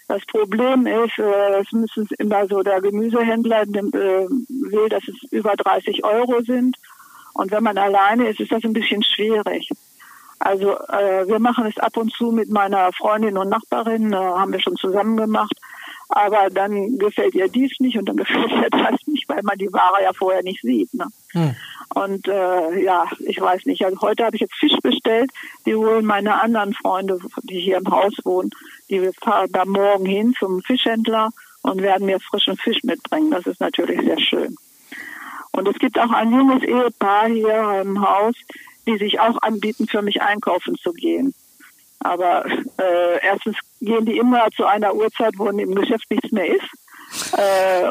das 0.07 0.25
Problem 0.25 0.85
ist, 0.85 1.17
äh, 1.17 1.59
es 1.61 1.71
müssen 1.71 2.07
immer 2.19 2.47
so 2.47 2.61
der 2.61 2.81
Gemüsehändler 2.81 3.63
äh, 3.63 4.27
will, 4.27 4.89
dass 4.89 5.03
es 5.07 5.31
über 5.31 5.55
30 5.55 6.03
Euro 6.03 6.41
sind. 6.41 6.77
Und 7.33 7.51
wenn 7.51 7.63
man 7.63 7.77
alleine 7.77 8.29
ist, 8.29 8.39
ist 8.39 8.51
das 8.51 8.63
ein 8.63 8.73
bisschen 8.73 9.03
schwierig. 9.03 9.69
Also 10.39 10.77
äh, 10.77 11.27
wir 11.27 11.39
machen 11.39 11.65
es 11.65 11.77
ab 11.79 11.97
und 11.97 12.11
zu 12.11 12.31
mit 12.31 12.49
meiner 12.49 12.91
Freundin 12.93 13.37
und 13.37 13.49
Nachbarin, 13.49 14.13
äh, 14.13 14.15
haben 14.15 14.51
wir 14.51 14.61
schon 14.61 14.75
zusammen 14.75 15.17
gemacht. 15.17 15.57
Aber 16.09 16.49
dann 16.51 16.99
gefällt 16.99 17.33
ihr 17.33 17.47
dies 17.47 17.79
nicht 17.79 17.97
und 17.97 18.07
dann 18.07 18.17
gefällt 18.17 18.51
ihr 18.51 18.69
das 18.69 19.07
nicht, 19.07 19.27
weil 19.27 19.41
man 19.43 19.57
die 19.57 19.73
Ware 19.73 20.03
ja 20.03 20.13
vorher 20.13 20.43
nicht 20.43 20.61
sieht. 20.61 20.93
Ne? 20.93 21.07
Hm. 21.31 21.55
Und 21.95 22.27
äh, 22.27 22.83
ja, 22.83 23.05
ich 23.19 23.39
weiß 23.39 23.65
nicht. 23.65 23.83
Also 23.85 24.01
heute 24.01 24.25
habe 24.25 24.35
ich 24.35 24.41
jetzt 24.41 24.55
Fisch 24.55 24.77
bestellt. 24.83 25.31
Die 25.65 25.75
holen 25.75 26.05
meine 26.05 26.41
anderen 26.41 26.73
Freunde, 26.73 27.19
die 27.43 27.61
hier 27.61 27.77
im 27.77 27.89
Haus 27.89 28.13
wohnen, 28.25 28.51
die 28.89 29.09
fahren 29.23 29.49
da 29.53 29.63
morgen 29.63 30.05
hin 30.05 30.35
zum 30.37 30.61
Fischhändler 30.61 31.29
und 31.61 31.81
werden 31.81 32.05
mir 32.05 32.19
frischen 32.19 32.57
Fisch 32.57 32.83
mitbringen. 32.83 33.31
Das 33.31 33.47
ist 33.47 33.61
natürlich 33.61 34.01
sehr 34.01 34.19
schön. 34.19 34.57
Und 35.53 35.69
es 35.69 35.79
gibt 35.79 35.97
auch 35.97 36.11
ein 36.11 36.33
junges 36.33 36.63
Ehepaar 36.63 37.27
hier 37.27 37.81
im 37.81 38.01
Haus, 38.05 38.35
die 38.85 38.97
sich 38.97 39.21
auch 39.21 39.41
anbieten, 39.41 39.87
für 39.87 40.01
mich 40.01 40.21
einkaufen 40.21 40.75
zu 40.75 40.91
gehen. 40.91 41.33
Aber 41.99 42.45
äh, 42.45 43.19
erstens 43.23 43.55
gehen 43.79 44.05
die 44.05 44.17
immer 44.17 44.49
zu 44.51 44.65
einer 44.65 44.93
Uhrzeit, 44.93 45.35
wo 45.37 45.47
im 45.47 45.75
Geschäft 45.75 46.11
nichts 46.11 46.33
mehr 46.33 46.53
ist. 46.53 47.37
Äh, 47.37 47.89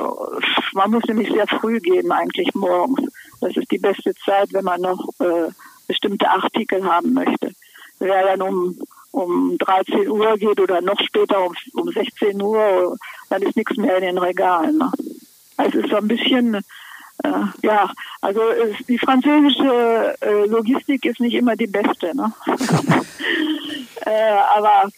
man 0.74 0.90
muss 0.90 1.04
nämlich 1.04 1.30
sehr 1.30 1.46
früh 1.46 1.80
gehen, 1.80 2.12
eigentlich 2.12 2.54
morgens. 2.54 3.10
Das 3.44 3.56
ist 3.58 3.70
die 3.70 3.78
beste 3.78 4.14
Zeit, 4.24 4.54
wenn 4.54 4.64
man 4.64 4.80
noch 4.80 5.06
äh, 5.20 5.50
bestimmte 5.86 6.30
Artikel 6.30 6.82
haben 6.82 7.12
möchte. 7.12 7.52
Wer 7.98 8.24
dann 8.24 8.40
um, 8.40 8.78
um 9.12 9.58
13 9.58 10.08
Uhr 10.08 10.38
geht 10.38 10.58
oder 10.58 10.80
noch 10.80 10.98
später 11.00 11.44
um, 11.44 11.54
um 11.74 11.92
16 11.92 12.40
Uhr, 12.40 12.96
dann 13.28 13.42
ist 13.42 13.54
nichts 13.54 13.76
mehr 13.76 13.98
in 13.98 14.04
den 14.04 14.18
Regalen. 14.18 14.78
Ne? 14.78 14.90
Also 15.58 15.78
es 15.78 15.84
ist 15.84 15.90
so 15.90 15.96
ein 15.98 16.08
bisschen 16.08 16.54
äh, 17.22 17.30
ja, 17.62 17.90
also 18.22 18.40
es, 18.48 18.86
die 18.86 18.98
französische 18.98 20.16
äh, 20.22 20.46
Logistik 20.46 21.04
ist 21.04 21.20
nicht 21.20 21.34
immer 21.34 21.54
die 21.54 21.66
beste, 21.66 22.16
ne? 22.16 22.32
äh, 24.06 24.36
aber 24.56 24.88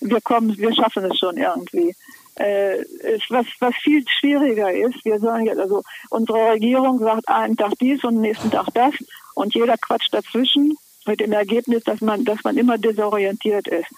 wir 0.00 0.20
kommen, 0.20 0.56
wir 0.56 0.74
schaffen 0.74 1.04
es 1.04 1.18
schon 1.18 1.36
irgendwie. 1.36 1.94
Äh, 2.36 2.84
was, 3.30 3.46
was 3.58 3.74
viel 3.82 4.04
schwieriger 4.08 4.72
ist, 4.72 5.04
wir 5.04 5.18
sagen 5.18 5.46
jetzt, 5.46 5.58
also 5.58 5.82
unsere 6.10 6.52
Regierung 6.52 6.98
sagt 7.00 7.28
einen 7.28 7.56
Tag 7.56 7.72
dies 7.80 8.04
und 8.04 8.20
nächsten 8.20 8.50
Tag 8.50 8.68
das 8.74 8.94
und 9.34 9.54
jeder 9.54 9.76
quatscht 9.76 10.14
dazwischen 10.14 10.76
mit 11.06 11.20
dem 11.20 11.32
Ergebnis, 11.32 11.82
dass 11.84 12.00
man, 12.00 12.24
dass 12.24 12.44
man 12.44 12.56
immer 12.56 12.78
desorientiert 12.78 13.66
ist 13.66 13.88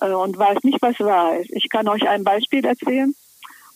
äh, 0.00 0.10
und 0.10 0.38
weiß 0.38 0.62
nicht, 0.62 0.80
was 0.80 0.98
wahr 1.00 1.38
ist. 1.38 1.50
Ich 1.50 1.68
kann 1.68 1.88
euch 1.88 2.08
ein 2.08 2.24
Beispiel 2.24 2.64
erzählen. 2.64 3.14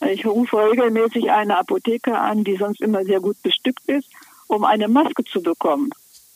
Ich 0.08 0.26
rufe 0.26 0.56
regelmäßig 0.70 1.30
eine 1.30 1.58
Apotheke 1.58 2.18
an, 2.18 2.44
die 2.44 2.56
sonst 2.56 2.80
immer 2.80 3.04
sehr 3.04 3.20
gut 3.20 3.40
bestückt 3.42 3.86
ist, 3.86 4.08
um 4.48 4.64
eine 4.64 4.88
Maske 4.88 5.24
zu 5.24 5.42
bekommen. 5.42 5.90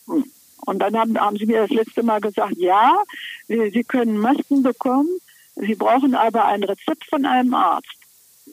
Und 0.07 0.79
dann 0.79 0.97
haben, 0.97 1.19
haben 1.19 1.37
sie 1.37 1.47
mir 1.47 1.62
das 1.62 1.71
letzte 1.71 2.03
Mal 2.03 2.21
gesagt, 2.21 2.57
ja, 2.57 3.03
sie 3.49 3.85
können 3.85 4.19
Masken 4.19 4.62
bekommen, 4.62 5.09
sie 5.57 5.75
brauchen 5.75 6.15
aber 6.15 6.45
ein 6.47 6.63
Rezept 6.63 7.05
von 7.09 7.25
einem 7.25 7.55
Arzt. 7.55 7.97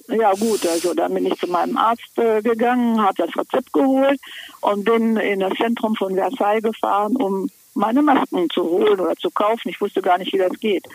Ja 0.08 0.34
gut, 0.34 0.66
also 0.66 0.94
dann 0.94 1.14
bin 1.14 1.26
ich 1.26 1.38
zu 1.38 1.48
meinem 1.48 1.78
Arzt 1.78 2.18
äh, 2.18 2.42
gegangen, 2.42 3.02
habe 3.02 3.16
das 3.16 3.38
Rezept 3.38 3.72
geholt 3.72 4.20
und 4.62 4.84
bin 4.84 5.18
in 5.18 5.40
das 5.40 5.54
Zentrum 5.54 5.96
von 5.96 6.16
Versailles 6.16 6.64
gefahren, 6.64 7.16
um 7.16 7.50
meine 7.76 8.02
Masken 8.02 8.50
zu 8.50 8.64
holen 8.64 9.00
oder 9.00 9.16
zu 9.16 9.32
kaufen. 9.32 9.70
Ich 9.70 9.80
wusste 9.80 10.02
gar 10.02 10.18
nicht, 10.18 10.34
wie 10.34 10.38
das 10.38 10.60
geht. 10.60 10.86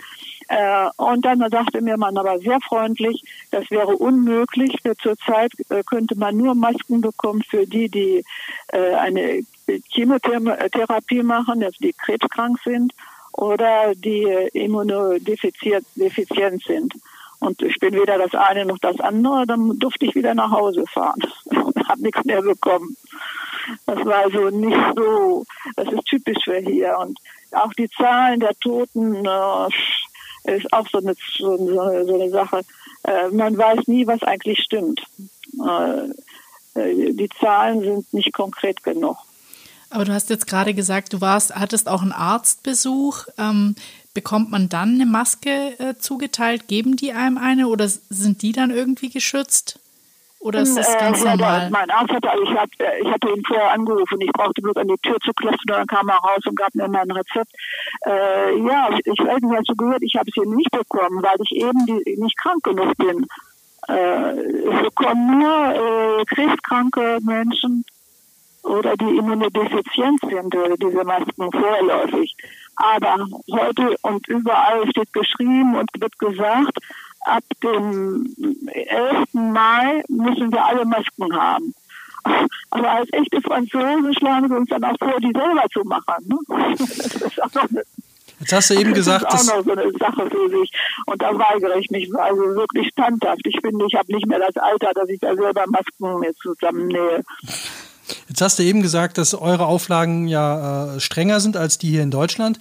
Äh, 0.49 0.89
und 0.97 1.25
dann 1.25 1.45
sagte 1.51 1.81
mir 1.81 1.97
man 1.97 2.17
aber 2.17 2.39
sehr 2.39 2.59
freundlich, 2.61 3.23
das 3.51 3.71
wäre 3.71 3.97
unmöglich. 3.97 4.77
Zurzeit 5.01 5.53
äh, 5.69 5.83
könnte 5.85 6.17
man 6.17 6.37
nur 6.37 6.55
Masken 6.55 7.01
bekommen 7.01 7.43
für 7.43 7.67
die, 7.67 7.89
die 7.89 8.25
äh, 8.69 8.95
eine 8.95 9.43
Chemotherapie 9.91 11.23
machen, 11.23 11.63
also 11.63 11.77
die 11.81 11.93
krebskrank 11.93 12.59
sind 12.65 12.93
oder 13.39 13.95
die 13.95 14.25
immunodefizient 14.53 16.65
sind. 16.65 16.95
Und 17.39 17.63
ich 17.63 17.79
bin 17.79 17.95
weder 17.95 18.19
das 18.19 18.35
eine 18.35 18.67
noch 18.67 18.79
das 18.79 18.99
andere, 18.99 19.47
dann 19.47 19.79
durfte 19.79 20.07
ich 20.07 20.17
wieder 20.17 20.35
nach 20.35 20.51
Hause 20.51 20.85
fahren. 20.93 21.21
habe 21.89 22.03
nichts 22.03 22.25
mehr 22.25 22.43
bekommen. 22.43 22.97
Das 23.87 24.05
war 24.05 24.29
so 24.31 24.51
nicht 24.51 24.77
so, 24.97 25.45
das 25.77 25.93
ist 25.93 26.05
typisch 26.07 26.45
für 26.45 26.59
hier. 26.59 26.99
Und 26.99 27.17
auch 27.53 27.73
die 27.75 27.89
Zahlen 27.91 28.41
der 28.41 28.59
Toten 28.59 29.25
äh, 29.25 30.57
ist 30.57 30.73
auch 30.73 30.89
so 30.89 30.99
eine, 30.99 31.15
so 31.39 31.57
eine, 31.57 32.07
so 32.07 32.15
eine 32.15 32.31
Sache. 32.31 32.63
Äh, 33.05 33.29
man 33.29 33.57
weiß 33.57 33.87
nie, 33.87 34.05
was 34.09 34.25
eigentlich 34.25 34.59
stimmt. 34.59 35.01
Äh, 35.65 36.81
äh, 36.81 37.13
die 37.13 37.29
Zahlen 37.41 37.83
sind 37.83 38.13
nicht 38.13 38.33
konkret 38.33 38.83
genug. 38.83 39.17
Aber 39.91 40.05
du 40.05 40.13
hast 40.13 40.31
jetzt 40.31 40.47
gerade 40.47 40.75
gesagt, 40.75 41.13
du 41.13 41.21
warst, 41.21 41.55
hattest 41.55 41.89
auch 41.89 42.03
einen 42.03 42.13
Arztbesuch. 42.13 43.25
Ähm, 43.39 43.75
bekommt 44.13 44.51
man 44.51 44.69
dann 44.69 44.95
eine 44.95 45.07
Maske 45.07 45.79
äh, 45.79 45.95
zugeteilt? 45.99 46.69
Geben 46.69 46.97
die 46.97 47.13
einem 47.13 47.39
eine 47.39 47.69
oder 47.69 47.89
sind 47.89 48.43
die 48.43 48.53
dann 48.53 48.71
irgendwie 48.71 49.11
geschützt? 49.11 49.79
Oder 50.41 50.61
ist 50.61 50.77
das 50.77 50.97
ganz 50.99 51.23
äh, 51.23 51.31
normal? 51.31 51.63
Ja, 51.63 51.71
mein 51.71 51.91
Arzt 51.91 52.13
hatte, 52.13 52.31
also 52.31 52.45
ich, 52.45 52.51
hab, 52.51 52.69
äh, 52.79 53.01
ich 53.03 53.11
hatte 53.11 53.29
ihn 53.29 53.43
vorher 53.45 53.73
angerufen, 53.73 54.21
ich 54.21 54.33
brauchte 54.33 54.63
bloß 54.63 54.77
an 54.77 54.89
die 54.89 54.97
Tür 55.03 55.17
zu 55.25 55.33
klopfen 55.33 55.69
und 55.69 55.71
dann 55.71 55.87
kam 55.87 56.09
er 56.09 56.17
raus 56.17 56.41
und 56.47 56.57
gab 56.57 56.75
mir 56.75 56.87
mein 56.89 57.11
Rezept. 57.11 57.51
Äh, 58.07 58.59
ja, 58.61 58.89
ich, 58.93 59.07
ich 59.07 59.19
weiß 59.19 59.41
nicht, 59.41 59.57
hast 59.57 59.69
du 59.69 59.75
gehört, 59.75 60.03
ich 60.03 60.15
habe 60.15 60.29
es 60.29 60.35
hier 60.35 60.47
nicht 60.47 60.71
bekommen, 60.71 61.23
weil 61.23 61.37
ich 61.43 61.57
eben 61.57 61.87
die, 61.87 62.17
nicht 62.21 62.37
krank 62.39 62.63
genug 62.63 62.97
bin. 62.97 63.27
Äh, 63.89 64.41
ich 64.41 64.83
bekomme 64.83 65.39
nur 65.39 66.21
äh, 66.21 66.25
krebskranke 66.27 67.19
Menschen 67.23 67.85
oder 68.69 68.97
die 68.97 69.17
immunodefizient 69.17 70.21
sind, 70.21 70.55
äh, 70.55 70.77
diese 70.81 71.05
Masken 71.05 71.51
vorläufig. 71.51 72.37
Aber 72.77 73.27
heute 73.51 73.97
und 74.03 74.29
überall 74.29 74.89
steht 74.91 75.13
geschrieben 75.13 75.77
und 75.77 75.91
wird 75.99 76.19
gesagt, 76.19 76.79
ab 77.23 77.43
dem 77.63 78.35
11. 78.73 79.25
Mai 79.33 80.03
müssen 80.09 80.53
wir 80.53 80.65
alle 80.65 80.85
Masken 80.85 81.35
haben. 81.35 81.75
Aber 82.71 82.91
als 82.91 83.13
echte 83.13 83.41
Franzosen 83.41 84.15
schlagen 84.15 84.49
sie 84.49 84.55
uns 84.55 84.69
dann 84.69 84.85
auch 84.85 84.97
vor, 84.99 85.19
die 85.21 85.33
selber 85.33 85.65
zu 85.73 85.81
machen. 85.85 86.29
Ne? 86.29 86.39
Jetzt 88.41 88.53
hast 88.53 88.71
du 88.71 88.75
eben 88.75 88.95
gesagt, 88.95 89.25
das 89.25 89.43
ist 89.43 89.51
auch 89.51 89.57
noch 89.57 89.65
so 89.65 89.73
eine 89.73 89.91
Sache 89.99 90.31
für 90.31 90.49
sich. 90.49 90.71
Und 91.07 91.21
da 91.21 91.37
weigere 91.37 91.77
ich 91.79 91.91
mich 91.91 92.09
also 92.15 92.41
wirklich 92.41 92.89
standhaft. 92.89 93.41
Ich 93.45 93.59
finde, 93.61 93.85
ich 93.89 93.95
habe 93.97 94.13
nicht 94.13 94.27
mehr 94.27 94.39
das 94.39 94.57
Alter, 94.57 94.93
dass 94.95 95.09
ich 95.09 95.19
da 95.19 95.35
selber 95.35 95.65
Masken 95.67 96.21
mir 96.21 96.33
zusammennähe. 96.37 97.25
Jetzt 98.29 98.41
hast 98.41 98.59
du 98.59 98.63
eben 98.63 98.83
gesagt, 98.83 99.19
dass 99.19 99.35
eure 99.35 99.67
Auflagen 99.67 100.29
ja 100.29 100.95
äh, 100.95 101.01
strenger 101.01 101.41
sind 101.41 101.57
als 101.57 101.79
die 101.79 101.91
hier 101.91 102.03
in 102.03 102.11
Deutschland. 102.11 102.59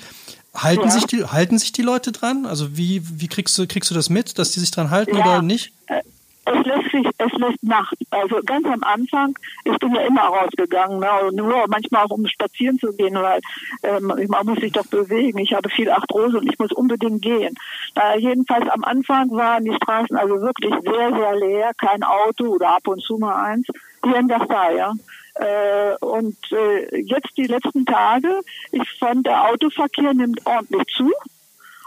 Halten, 0.54 0.86
ja. 0.86 0.92
sich 0.92 1.06
die, 1.06 1.24
halten 1.24 1.60
sich 1.60 1.72
die 1.72 1.84
Leute 1.84 2.12
dran? 2.12 2.46
Also 2.46 2.76
wie, 2.78 3.02
wie 3.04 3.28
kriegst, 3.28 3.58
du, 3.58 3.68
kriegst 3.68 3.92
du 3.92 3.96
das 3.96 4.10
mit, 4.10 4.40
dass 4.40 4.52
die 4.52 4.60
sich 4.60 4.72
dran 4.72 4.90
halten 4.90 5.16
ja. 5.16 5.24
oder 5.24 5.42
nicht? 5.42 5.72
Äh, 5.88 6.02
es 6.50 6.66
lässt 6.66 6.92
sich, 6.92 7.06
es 7.18 7.32
lässt 7.34 7.64
nach. 7.64 7.92
Also 8.10 8.40
ganz 8.46 8.66
am 8.68 8.84
Anfang, 8.84 9.38
ich 9.66 9.78
bin 9.80 9.94
ja 9.94 10.02
immer 10.02 10.22
rausgegangen, 10.22 11.00
ne, 11.00 11.08
nur 11.34 11.66
manchmal 11.68 12.06
auch 12.06 12.12
um 12.12 12.26
spazieren 12.28 12.80
zu 12.80 12.94
gehen, 12.94 13.16
weil 13.16 13.42
ähm, 13.84 14.14
man 14.28 14.46
muss 14.46 14.60
sich 14.60 14.72
doch 14.72 14.86
bewegen. 14.88 15.40
Ich 15.40 15.54
habe 15.54 15.70
viel 15.70 15.90
Arthrose 15.90 16.38
und 16.38 16.50
ich 16.50 16.58
muss 16.58 16.72
unbedingt 16.72 17.22
gehen. 17.22 17.56
Äh, 17.96 18.20
jedenfalls 18.20 18.68
am 18.70 18.84
Anfang 18.84 19.30
waren 19.32 19.66
die 19.66 19.76
Straßen 19.76 20.16
also 20.16 20.42
wirklich 20.42 20.74
sehr, 20.84 21.14
sehr 21.14 21.36
leer, 21.36 21.72
kein 21.78 22.04
Auto 22.04 22.46
oder 22.46 22.76
ab 22.76 22.88
und 22.88 23.02
zu 23.02 23.18
mal 23.18 23.44
eins. 23.44 23.68
Hier 24.04 24.16
in 24.16 24.28
Versailles, 24.28 24.78
ja. 24.78 24.94
Äh, 25.40 25.96
und 26.00 26.38
äh, 26.52 27.02
jetzt 27.02 27.38
die 27.38 27.46
letzten 27.46 27.86
Tage, 27.86 28.42
ich 28.72 28.90
fand, 29.00 29.28
der 29.28 29.50
Autoverkehr 29.50 30.14
nimmt 30.14 30.46
ordentlich 30.46 30.88
zu 30.96 31.12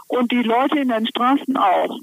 und 0.07 0.31
die 0.31 0.43
Leute 0.43 0.79
in 0.79 0.89
den 0.89 1.07
Straßen 1.07 1.57
auch. 1.57 1.99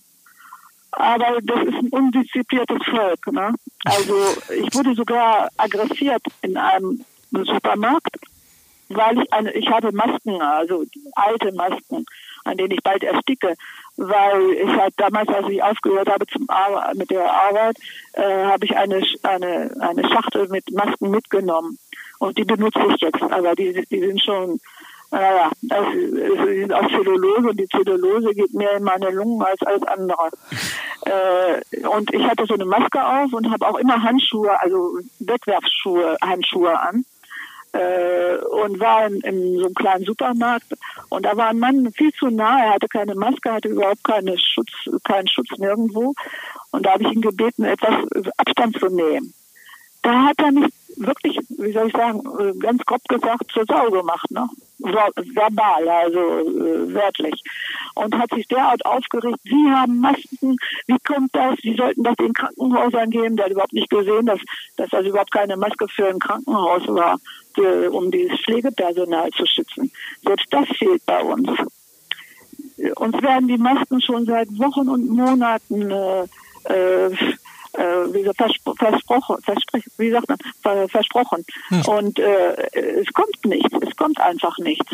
Aber 0.92 1.38
das 1.42 1.60
ist 1.68 1.74
ein 1.74 1.88
undiszipliniertes 1.88 2.86
Volk. 2.86 3.26
Ne? 3.32 3.54
Also 3.84 4.14
ich 4.54 4.74
wurde 4.74 4.94
sogar 4.94 5.48
aggressiert 5.56 6.22
in 6.42 6.56
einem 6.56 7.04
Supermarkt, 7.30 8.16
weil 8.88 9.22
ich 9.22 9.32
eine, 9.32 9.52
ich 9.52 9.68
hatte 9.70 9.92
Masken, 9.92 10.40
also 10.40 10.84
alte 11.12 11.52
Masken, 11.52 12.04
an 12.44 12.56
denen 12.56 12.72
ich 12.72 12.82
bald 12.82 13.04
ersticke 13.04 13.54
weil 13.98 14.52
ich 14.52 14.70
halt 14.76 14.94
damals, 14.96 15.28
als 15.28 15.48
ich 15.48 15.62
aufgehört 15.62 16.08
habe 16.08 16.26
zum 16.26 16.48
Ar 16.48 16.92
mit 16.94 17.10
der 17.10 17.30
Arbeit, 17.30 17.76
äh, 18.12 18.44
habe 18.44 18.64
ich 18.64 18.76
eine, 18.76 19.02
eine, 19.24 19.74
eine 19.80 20.08
Schachtel 20.08 20.48
mit 20.48 20.70
Masken 20.70 21.10
mitgenommen. 21.10 21.78
Und 22.20 22.38
die 22.38 22.44
benutze 22.44 22.80
ich 22.94 23.00
jetzt. 23.00 23.22
Aber 23.22 23.54
die, 23.56 23.84
die 23.90 24.00
sind 24.00 24.22
schon, 24.22 24.60
naja, 25.10 25.50
das, 25.62 25.84
die 25.92 26.60
sind 26.60 26.72
aus 26.72 26.86
Zellulose 26.90 27.48
und 27.48 27.58
die 27.58 27.68
Zellulose 27.68 28.34
geht 28.34 28.54
mehr 28.54 28.76
in 28.76 28.84
meine 28.84 29.10
Lungen 29.10 29.42
als 29.42 29.60
alles 29.62 29.82
andere. 29.82 30.30
äh, 31.04 31.86
und 31.88 32.14
ich 32.14 32.24
hatte 32.24 32.46
so 32.46 32.54
eine 32.54 32.66
Maske 32.66 33.04
auf 33.04 33.32
und 33.32 33.50
habe 33.50 33.66
auch 33.66 33.78
immer 33.78 34.00
Handschuhe, 34.00 34.60
also 34.60 34.98
Wegwerfschuhe, 35.18 36.16
Handschuhe 36.22 36.78
an 36.78 37.04
äh, 37.78 38.36
und 38.62 38.80
war 38.80 39.06
in, 39.06 39.20
in, 39.20 39.58
so 39.58 39.66
einem 39.66 39.74
kleinen 39.74 40.04
Supermarkt 40.04 40.66
und 41.08 41.24
da 41.24 41.36
war 41.36 41.48
ein 41.48 41.58
Mann 41.58 41.92
viel 41.92 42.12
zu 42.12 42.26
nah, 42.28 42.64
er 42.64 42.74
hatte 42.74 42.88
keine 42.88 43.14
Maske, 43.14 43.52
hatte 43.52 43.68
überhaupt 43.68 44.04
keine 44.04 44.36
Schutz, 44.38 44.70
keinen 45.04 45.28
Schutz 45.28 45.50
nirgendwo 45.58 46.14
und 46.72 46.86
da 46.86 46.94
habe 46.94 47.04
ich 47.04 47.12
ihn 47.12 47.22
gebeten, 47.22 47.64
etwas 47.64 47.94
Abstand 48.36 48.78
zu 48.78 48.88
nehmen. 48.88 49.32
Da 50.02 50.26
hat 50.26 50.38
er 50.38 50.52
mich 50.52 50.72
wirklich, 50.98 51.38
wie 51.48 51.72
soll 51.72 51.88
ich 51.88 51.92
sagen, 51.92 52.22
äh, 52.38 52.58
ganz 52.58 52.84
grob 52.84 53.02
gesagt, 53.08 53.50
zur 53.52 53.64
Sau 53.66 53.90
gemacht, 53.90 54.30
ne? 54.30 54.48
Verbal, 54.80 55.88
also 55.88 56.20
äh, 56.20 56.94
wörtlich. 56.94 57.42
Und 57.94 58.16
hat 58.16 58.30
sich 58.30 58.46
derart 58.46 58.84
aufgeregt, 58.86 59.40
Sie 59.44 59.70
haben 59.70 59.98
Masken, 59.98 60.56
wie 60.86 60.98
kommt 61.04 61.34
das? 61.34 61.56
Sie 61.62 61.74
sollten 61.74 62.04
das 62.04 62.14
in 62.20 62.32
Krankenhäusern 62.32 63.10
geben. 63.10 63.36
Der 63.36 63.46
hat 63.46 63.52
überhaupt 63.52 63.72
nicht 63.72 63.90
gesehen, 63.90 64.26
dass, 64.26 64.40
dass 64.76 64.88
das 64.90 65.04
überhaupt 65.04 65.32
keine 65.32 65.56
Maske 65.56 65.88
für 65.88 66.08
ein 66.08 66.20
Krankenhaus 66.20 66.86
war, 66.86 67.18
für, 67.54 67.90
um 67.90 68.10
dieses 68.10 68.38
Pflegepersonal 68.40 69.30
zu 69.30 69.46
schützen. 69.46 69.90
Selbst 70.24 70.46
das 70.50 70.68
fehlt 70.78 71.04
bei 71.06 71.22
uns. 71.22 71.48
Uns 72.96 73.22
werden 73.22 73.48
die 73.48 73.58
Masken 73.58 74.00
schon 74.00 74.26
seit 74.26 74.48
Wochen 74.58 74.88
und 74.88 75.08
Monaten 75.10 75.90
äh, 75.90 76.22
äh, 76.72 77.10
äh, 77.78 78.12
wie, 78.12 78.24
verspro 78.34 78.74
versprochen, 78.74 79.36
wie 79.96 80.10
sagt 80.10 80.28
man, 80.28 80.88
versprochen. 80.88 81.44
Hm. 81.68 81.82
Und 81.82 82.18
äh, 82.18 83.00
es 83.00 83.12
kommt 83.12 83.44
nichts, 83.44 83.72
es 83.80 83.96
kommt 83.96 84.20
einfach 84.20 84.58
nichts. 84.58 84.92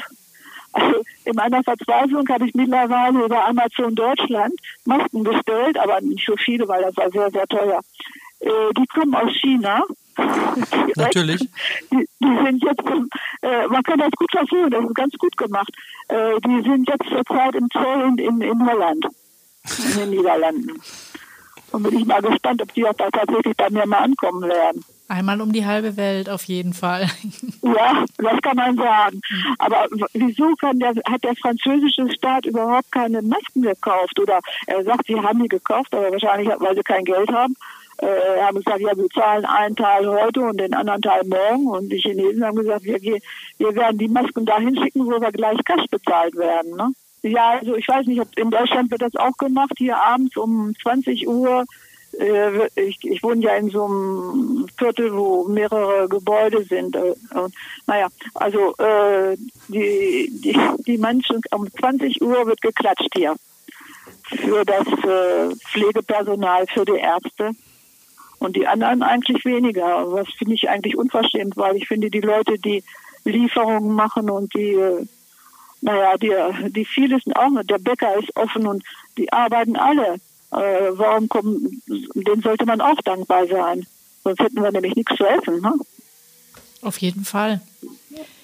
Also 0.73 1.03
in 1.25 1.35
meiner 1.37 1.62
Verzweiflung 1.62 2.29
habe 2.29 2.47
ich 2.47 2.55
mittlerweile 2.55 3.25
über 3.25 3.47
Amazon 3.47 3.94
Deutschland 3.94 4.55
Masken 4.85 5.23
bestellt, 5.23 5.79
aber 5.79 6.01
nicht 6.01 6.27
so 6.27 6.35
viele, 6.37 6.66
weil 6.66 6.83
das 6.83 6.97
war 6.97 7.11
sehr, 7.11 7.31
sehr 7.31 7.47
teuer. 7.47 7.81
Äh, 8.40 8.51
die 8.77 8.87
kommen 8.88 9.14
aus 9.14 9.33
China. 9.40 9.85
Natürlich. 10.97 11.49
Die, 11.90 12.09
die, 12.20 12.44
sind 12.44 12.62
jetzt, 12.62 12.83
äh, 13.42 13.66
man 13.68 13.83
kann 13.85 13.99
das 13.99 14.11
gut 14.16 14.31
versuchen, 14.31 14.70
das 14.70 14.85
ist 14.85 14.94
ganz 14.94 15.14
gut 15.14 15.37
gemacht. 15.37 15.73
Äh, 16.09 16.40
die 16.44 16.62
sind 16.62 16.88
jetzt 16.88 17.09
zurzeit 17.09 17.55
im 17.55 17.68
Zoll 17.70 18.03
in, 18.09 18.18
in, 18.18 18.40
in 18.40 18.66
Holland, 18.66 19.07
in 19.79 19.99
den 19.99 20.11
Niederlanden. 20.11 20.81
Und 21.75 21.83
bin 21.83 21.99
ich 21.99 22.07
mal 22.07 22.23
gespannt, 22.23 22.63
ob 22.63 22.73
die 22.73 22.87
auch 22.87 22.95
da 22.95 23.11
tatsächlich 23.11 23.57
bei 23.57 23.69
mir 23.69 23.85
mal 23.85 23.99
ankommen 23.99 24.49
werden. 24.49 24.85
Einmal 25.09 25.41
um 25.41 25.53
die 25.53 25.67
halbe 25.67 25.97
Welt 25.97 26.31
auf 26.31 26.45
jeden 26.45 26.73
Fall. 26.73 27.09
Ja, 27.63 28.05
das 28.19 28.41
kann 28.43 28.57
man 28.57 28.77
sagen. 28.77 29.21
Aber 29.59 29.87
wieso 30.13 30.55
kann 30.61 30.79
der, 30.79 30.93
hat 31.11 31.25
der 31.25 31.35
französische 31.35 32.11
Staat 32.13 32.45
überhaupt 32.45 32.93
keine 32.93 33.23
Masken 33.23 33.63
gekauft? 33.63 34.21
Oder 34.21 34.39
er 34.67 34.85
sagt, 34.85 35.07
sie 35.07 35.19
haben 35.19 35.43
die 35.43 35.49
gekauft, 35.49 35.95
aber 35.95 36.13
wahrscheinlich, 36.13 36.51
weil 36.59 36.77
sie 36.77 36.83
kein 36.83 37.05
Geld 37.05 37.33
haben. 37.33 37.57
Äh, 37.99 38.43
haben 38.43 38.59
gesagt, 38.59 38.81
ja, 38.81 38.95
wir 38.95 39.09
zahlen 39.09 39.47
einen 39.47 39.75
Teil 39.77 40.07
heute 40.07 40.43
und 40.43 40.61
den 40.61 40.75
anderen 40.75 41.01
Teil 41.01 41.23
morgen. 41.25 41.67
Und 41.69 41.89
die 41.89 41.99
Chinesen 41.99 42.45
haben 42.45 42.57
gesagt, 42.57 42.85
wir, 42.85 43.01
wir 43.01 43.75
werden 43.75 43.99
die 43.99 44.09
Masken 44.09 44.45
dahin 44.45 44.77
schicken, 44.77 45.07
wo 45.07 45.21
wir 45.21 45.33
gleich 45.33 45.59
Cash 45.65 45.87
bezahlt 45.91 46.37
werden. 46.37 46.77
Ne? 46.77 46.93
Ja, 47.25 47.59
also 47.59 47.75
ich 47.75 47.89
weiß 47.89 48.07
nicht, 48.07 48.21
ob 48.21 48.29
in 48.39 48.51
Deutschland 48.51 48.91
wird 48.91 49.01
das 49.01 49.17
auch 49.17 49.37
gemacht. 49.39 49.73
Hier 49.79 49.97
abends 49.97 50.37
um 50.37 50.75
20 50.83 51.27
Uhr. 51.27 51.65
Äh, 52.21 52.69
ich, 52.77 52.99
ich 53.03 53.23
wohne 53.23 53.43
ja 53.43 53.57
in 53.57 53.71
so 53.71 53.87
einem 53.87 54.67
Viertel, 54.77 55.17
wo 55.17 55.45
mehrere 55.45 56.07
Gebäude 56.07 56.65
sind. 56.65 56.95
Äh, 56.95 57.15
naja, 57.87 58.09
also 58.35 58.77
äh, 58.77 59.39
die, 59.69 60.29
die, 60.33 60.61
die 60.87 60.99
Menschen 60.99 61.41
um 61.51 61.67
20 61.73 62.21
Uhr 62.21 62.47
wird 62.47 62.61
geklatscht 62.61 63.15
hier 63.17 63.35
für 64.25 64.67
das 64.67 64.87
äh, 64.87 65.57
Pflegepersonal, 65.71 66.67
für 66.67 66.85
die 66.85 66.99
Ärzte. 66.99 67.53
Und 68.39 68.55
die 68.55 68.67
anderen 68.67 69.03
eigentlich 69.03 69.47
weniger. 69.47 70.13
Was 70.13 70.29
finde 70.37 70.57
ich 70.57 70.69
eigentlich 70.69 70.99
unverschämt, 70.99 71.57
weil 71.57 71.77
ich 71.77 71.89
finde, 71.89 72.11
die 72.11 72.21
Leute, 72.21 72.59
die 72.59 72.85
Lieferungen 73.25 73.95
machen 73.95 74.29
und 74.29 74.53
die 74.53 74.79
naja, 75.85 76.16
die, 76.16 76.33
die 76.70 76.85
viele 76.87 77.20
sind 77.20 77.37
auch 77.37 77.51
nicht. 77.51 77.68
Der 77.68 77.79
Bäcker 77.79 78.16
ist 78.16 78.35
offen 78.37 78.66
und 78.66 78.83
die 79.18 79.31
arbeiten 79.31 79.77
alle. 79.77 80.14
Äh, 80.51 80.92
warum 80.92 81.29
kommen, 81.29 81.83
denen 81.87 82.40
sollte 82.42 82.64
man 82.64 82.81
auch 82.81 83.01
dankbar 83.03 83.47
sein. 83.47 83.87
Sonst 84.23 84.40
hätten 84.40 84.62
wir 84.62 84.73
nämlich 84.73 84.97
nichts 84.97 85.14
zu 85.14 85.27
essen. 85.27 85.61
Ne? 85.61 85.75
Auf 86.81 86.97
jeden 86.99 87.27
Fall. 87.27 87.61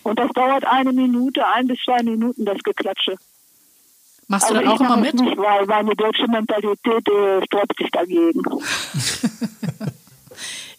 Und 0.02 0.18
das 0.18 0.30
dauert 0.32 0.66
eine 0.66 0.92
Minute, 0.92 1.46
ein 1.46 1.66
bis 1.66 1.78
zwei 1.82 2.02
Minuten, 2.02 2.44
das 2.44 2.62
Geklatsche. 2.62 3.16
Machst 4.28 4.50
du 4.50 4.54
also 4.54 4.66
dann 4.66 4.74
auch 4.74 4.80
immer 4.80 4.98
mit? 4.98 5.14
Nicht, 5.14 5.38
weil 5.38 5.64
meine 5.64 5.96
deutsche 5.96 6.28
Mentalität 6.28 7.08
äh, 7.08 7.42
sträubt 7.46 7.78
sich 7.78 7.90
dagegen. 7.90 8.40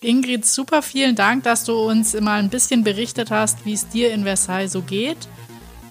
Ingrid, 0.02 0.45
super 0.45 0.84
vielen 0.84 1.15
Dank, 1.15 1.43
dass 1.43 1.63
du 1.63 1.74
uns 1.74 2.13
mal 2.19 2.39
ein 2.39 2.52
bisschen 2.52 2.84
berichtet 2.84 3.32
hast, 3.32 3.65
wie 3.65 3.74
es 3.74 3.89
dir 3.89 4.13
in 4.13 4.24
Versailles 4.24 4.71
so 4.71 4.84
geht. 4.84 5.28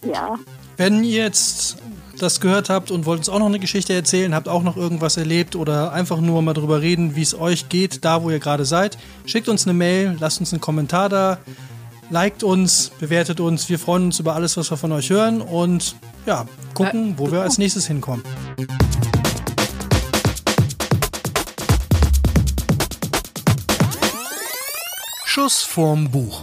Ja. 0.04 0.38
Wenn 0.80 1.04
ihr 1.04 1.24
jetzt 1.24 1.76
das 2.18 2.40
gehört 2.40 2.70
habt 2.70 2.90
und 2.90 3.04
wollt 3.04 3.18
uns 3.18 3.28
auch 3.28 3.38
noch 3.38 3.48
eine 3.48 3.58
Geschichte 3.58 3.92
erzählen, 3.92 4.34
habt 4.34 4.48
auch 4.48 4.62
noch 4.62 4.78
irgendwas 4.78 5.18
erlebt 5.18 5.54
oder 5.54 5.92
einfach 5.92 6.22
nur 6.22 6.40
mal 6.40 6.54
darüber 6.54 6.80
reden, 6.80 7.16
wie 7.16 7.20
es 7.20 7.38
euch 7.38 7.68
geht, 7.68 8.02
da 8.02 8.22
wo 8.22 8.30
ihr 8.30 8.38
gerade 8.38 8.64
seid, 8.64 8.96
schickt 9.26 9.50
uns 9.50 9.66
eine 9.66 9.74
Mail, 9.74 10.16
lasst 10.20 10.40
uns 10.40 10.54
einen 10.54 10.62
Kommentar 10.62 11.10
da, 11.10 11.36
liked 12.08 12.42
uns, 12.42 12.92
bewertet 12.98 13.40
uns. 13.40 13.68
Wir 13.68 13.78
freuen 13.78 14.04
uns 14.04 14.20
über 14.20 14.34
alles, 14.34 14.56
was 14.56 14.70
wir 14.70 14.78
von 14.78 14.90
euch 14.92 15.10
hören 15.10 15.42
und 15.42 15.96
ja, 16.24 16.46
gucken, 16.72 17.12
wo 17.18 17.30
wir 17.30 17.42
als 17.42 17.58
nächstes 17.58 17.86
hinkommen. 17.86 18.24
Schuss 25.26 25.60
vorm 25.60 26.10
Buch. 26.10 26.42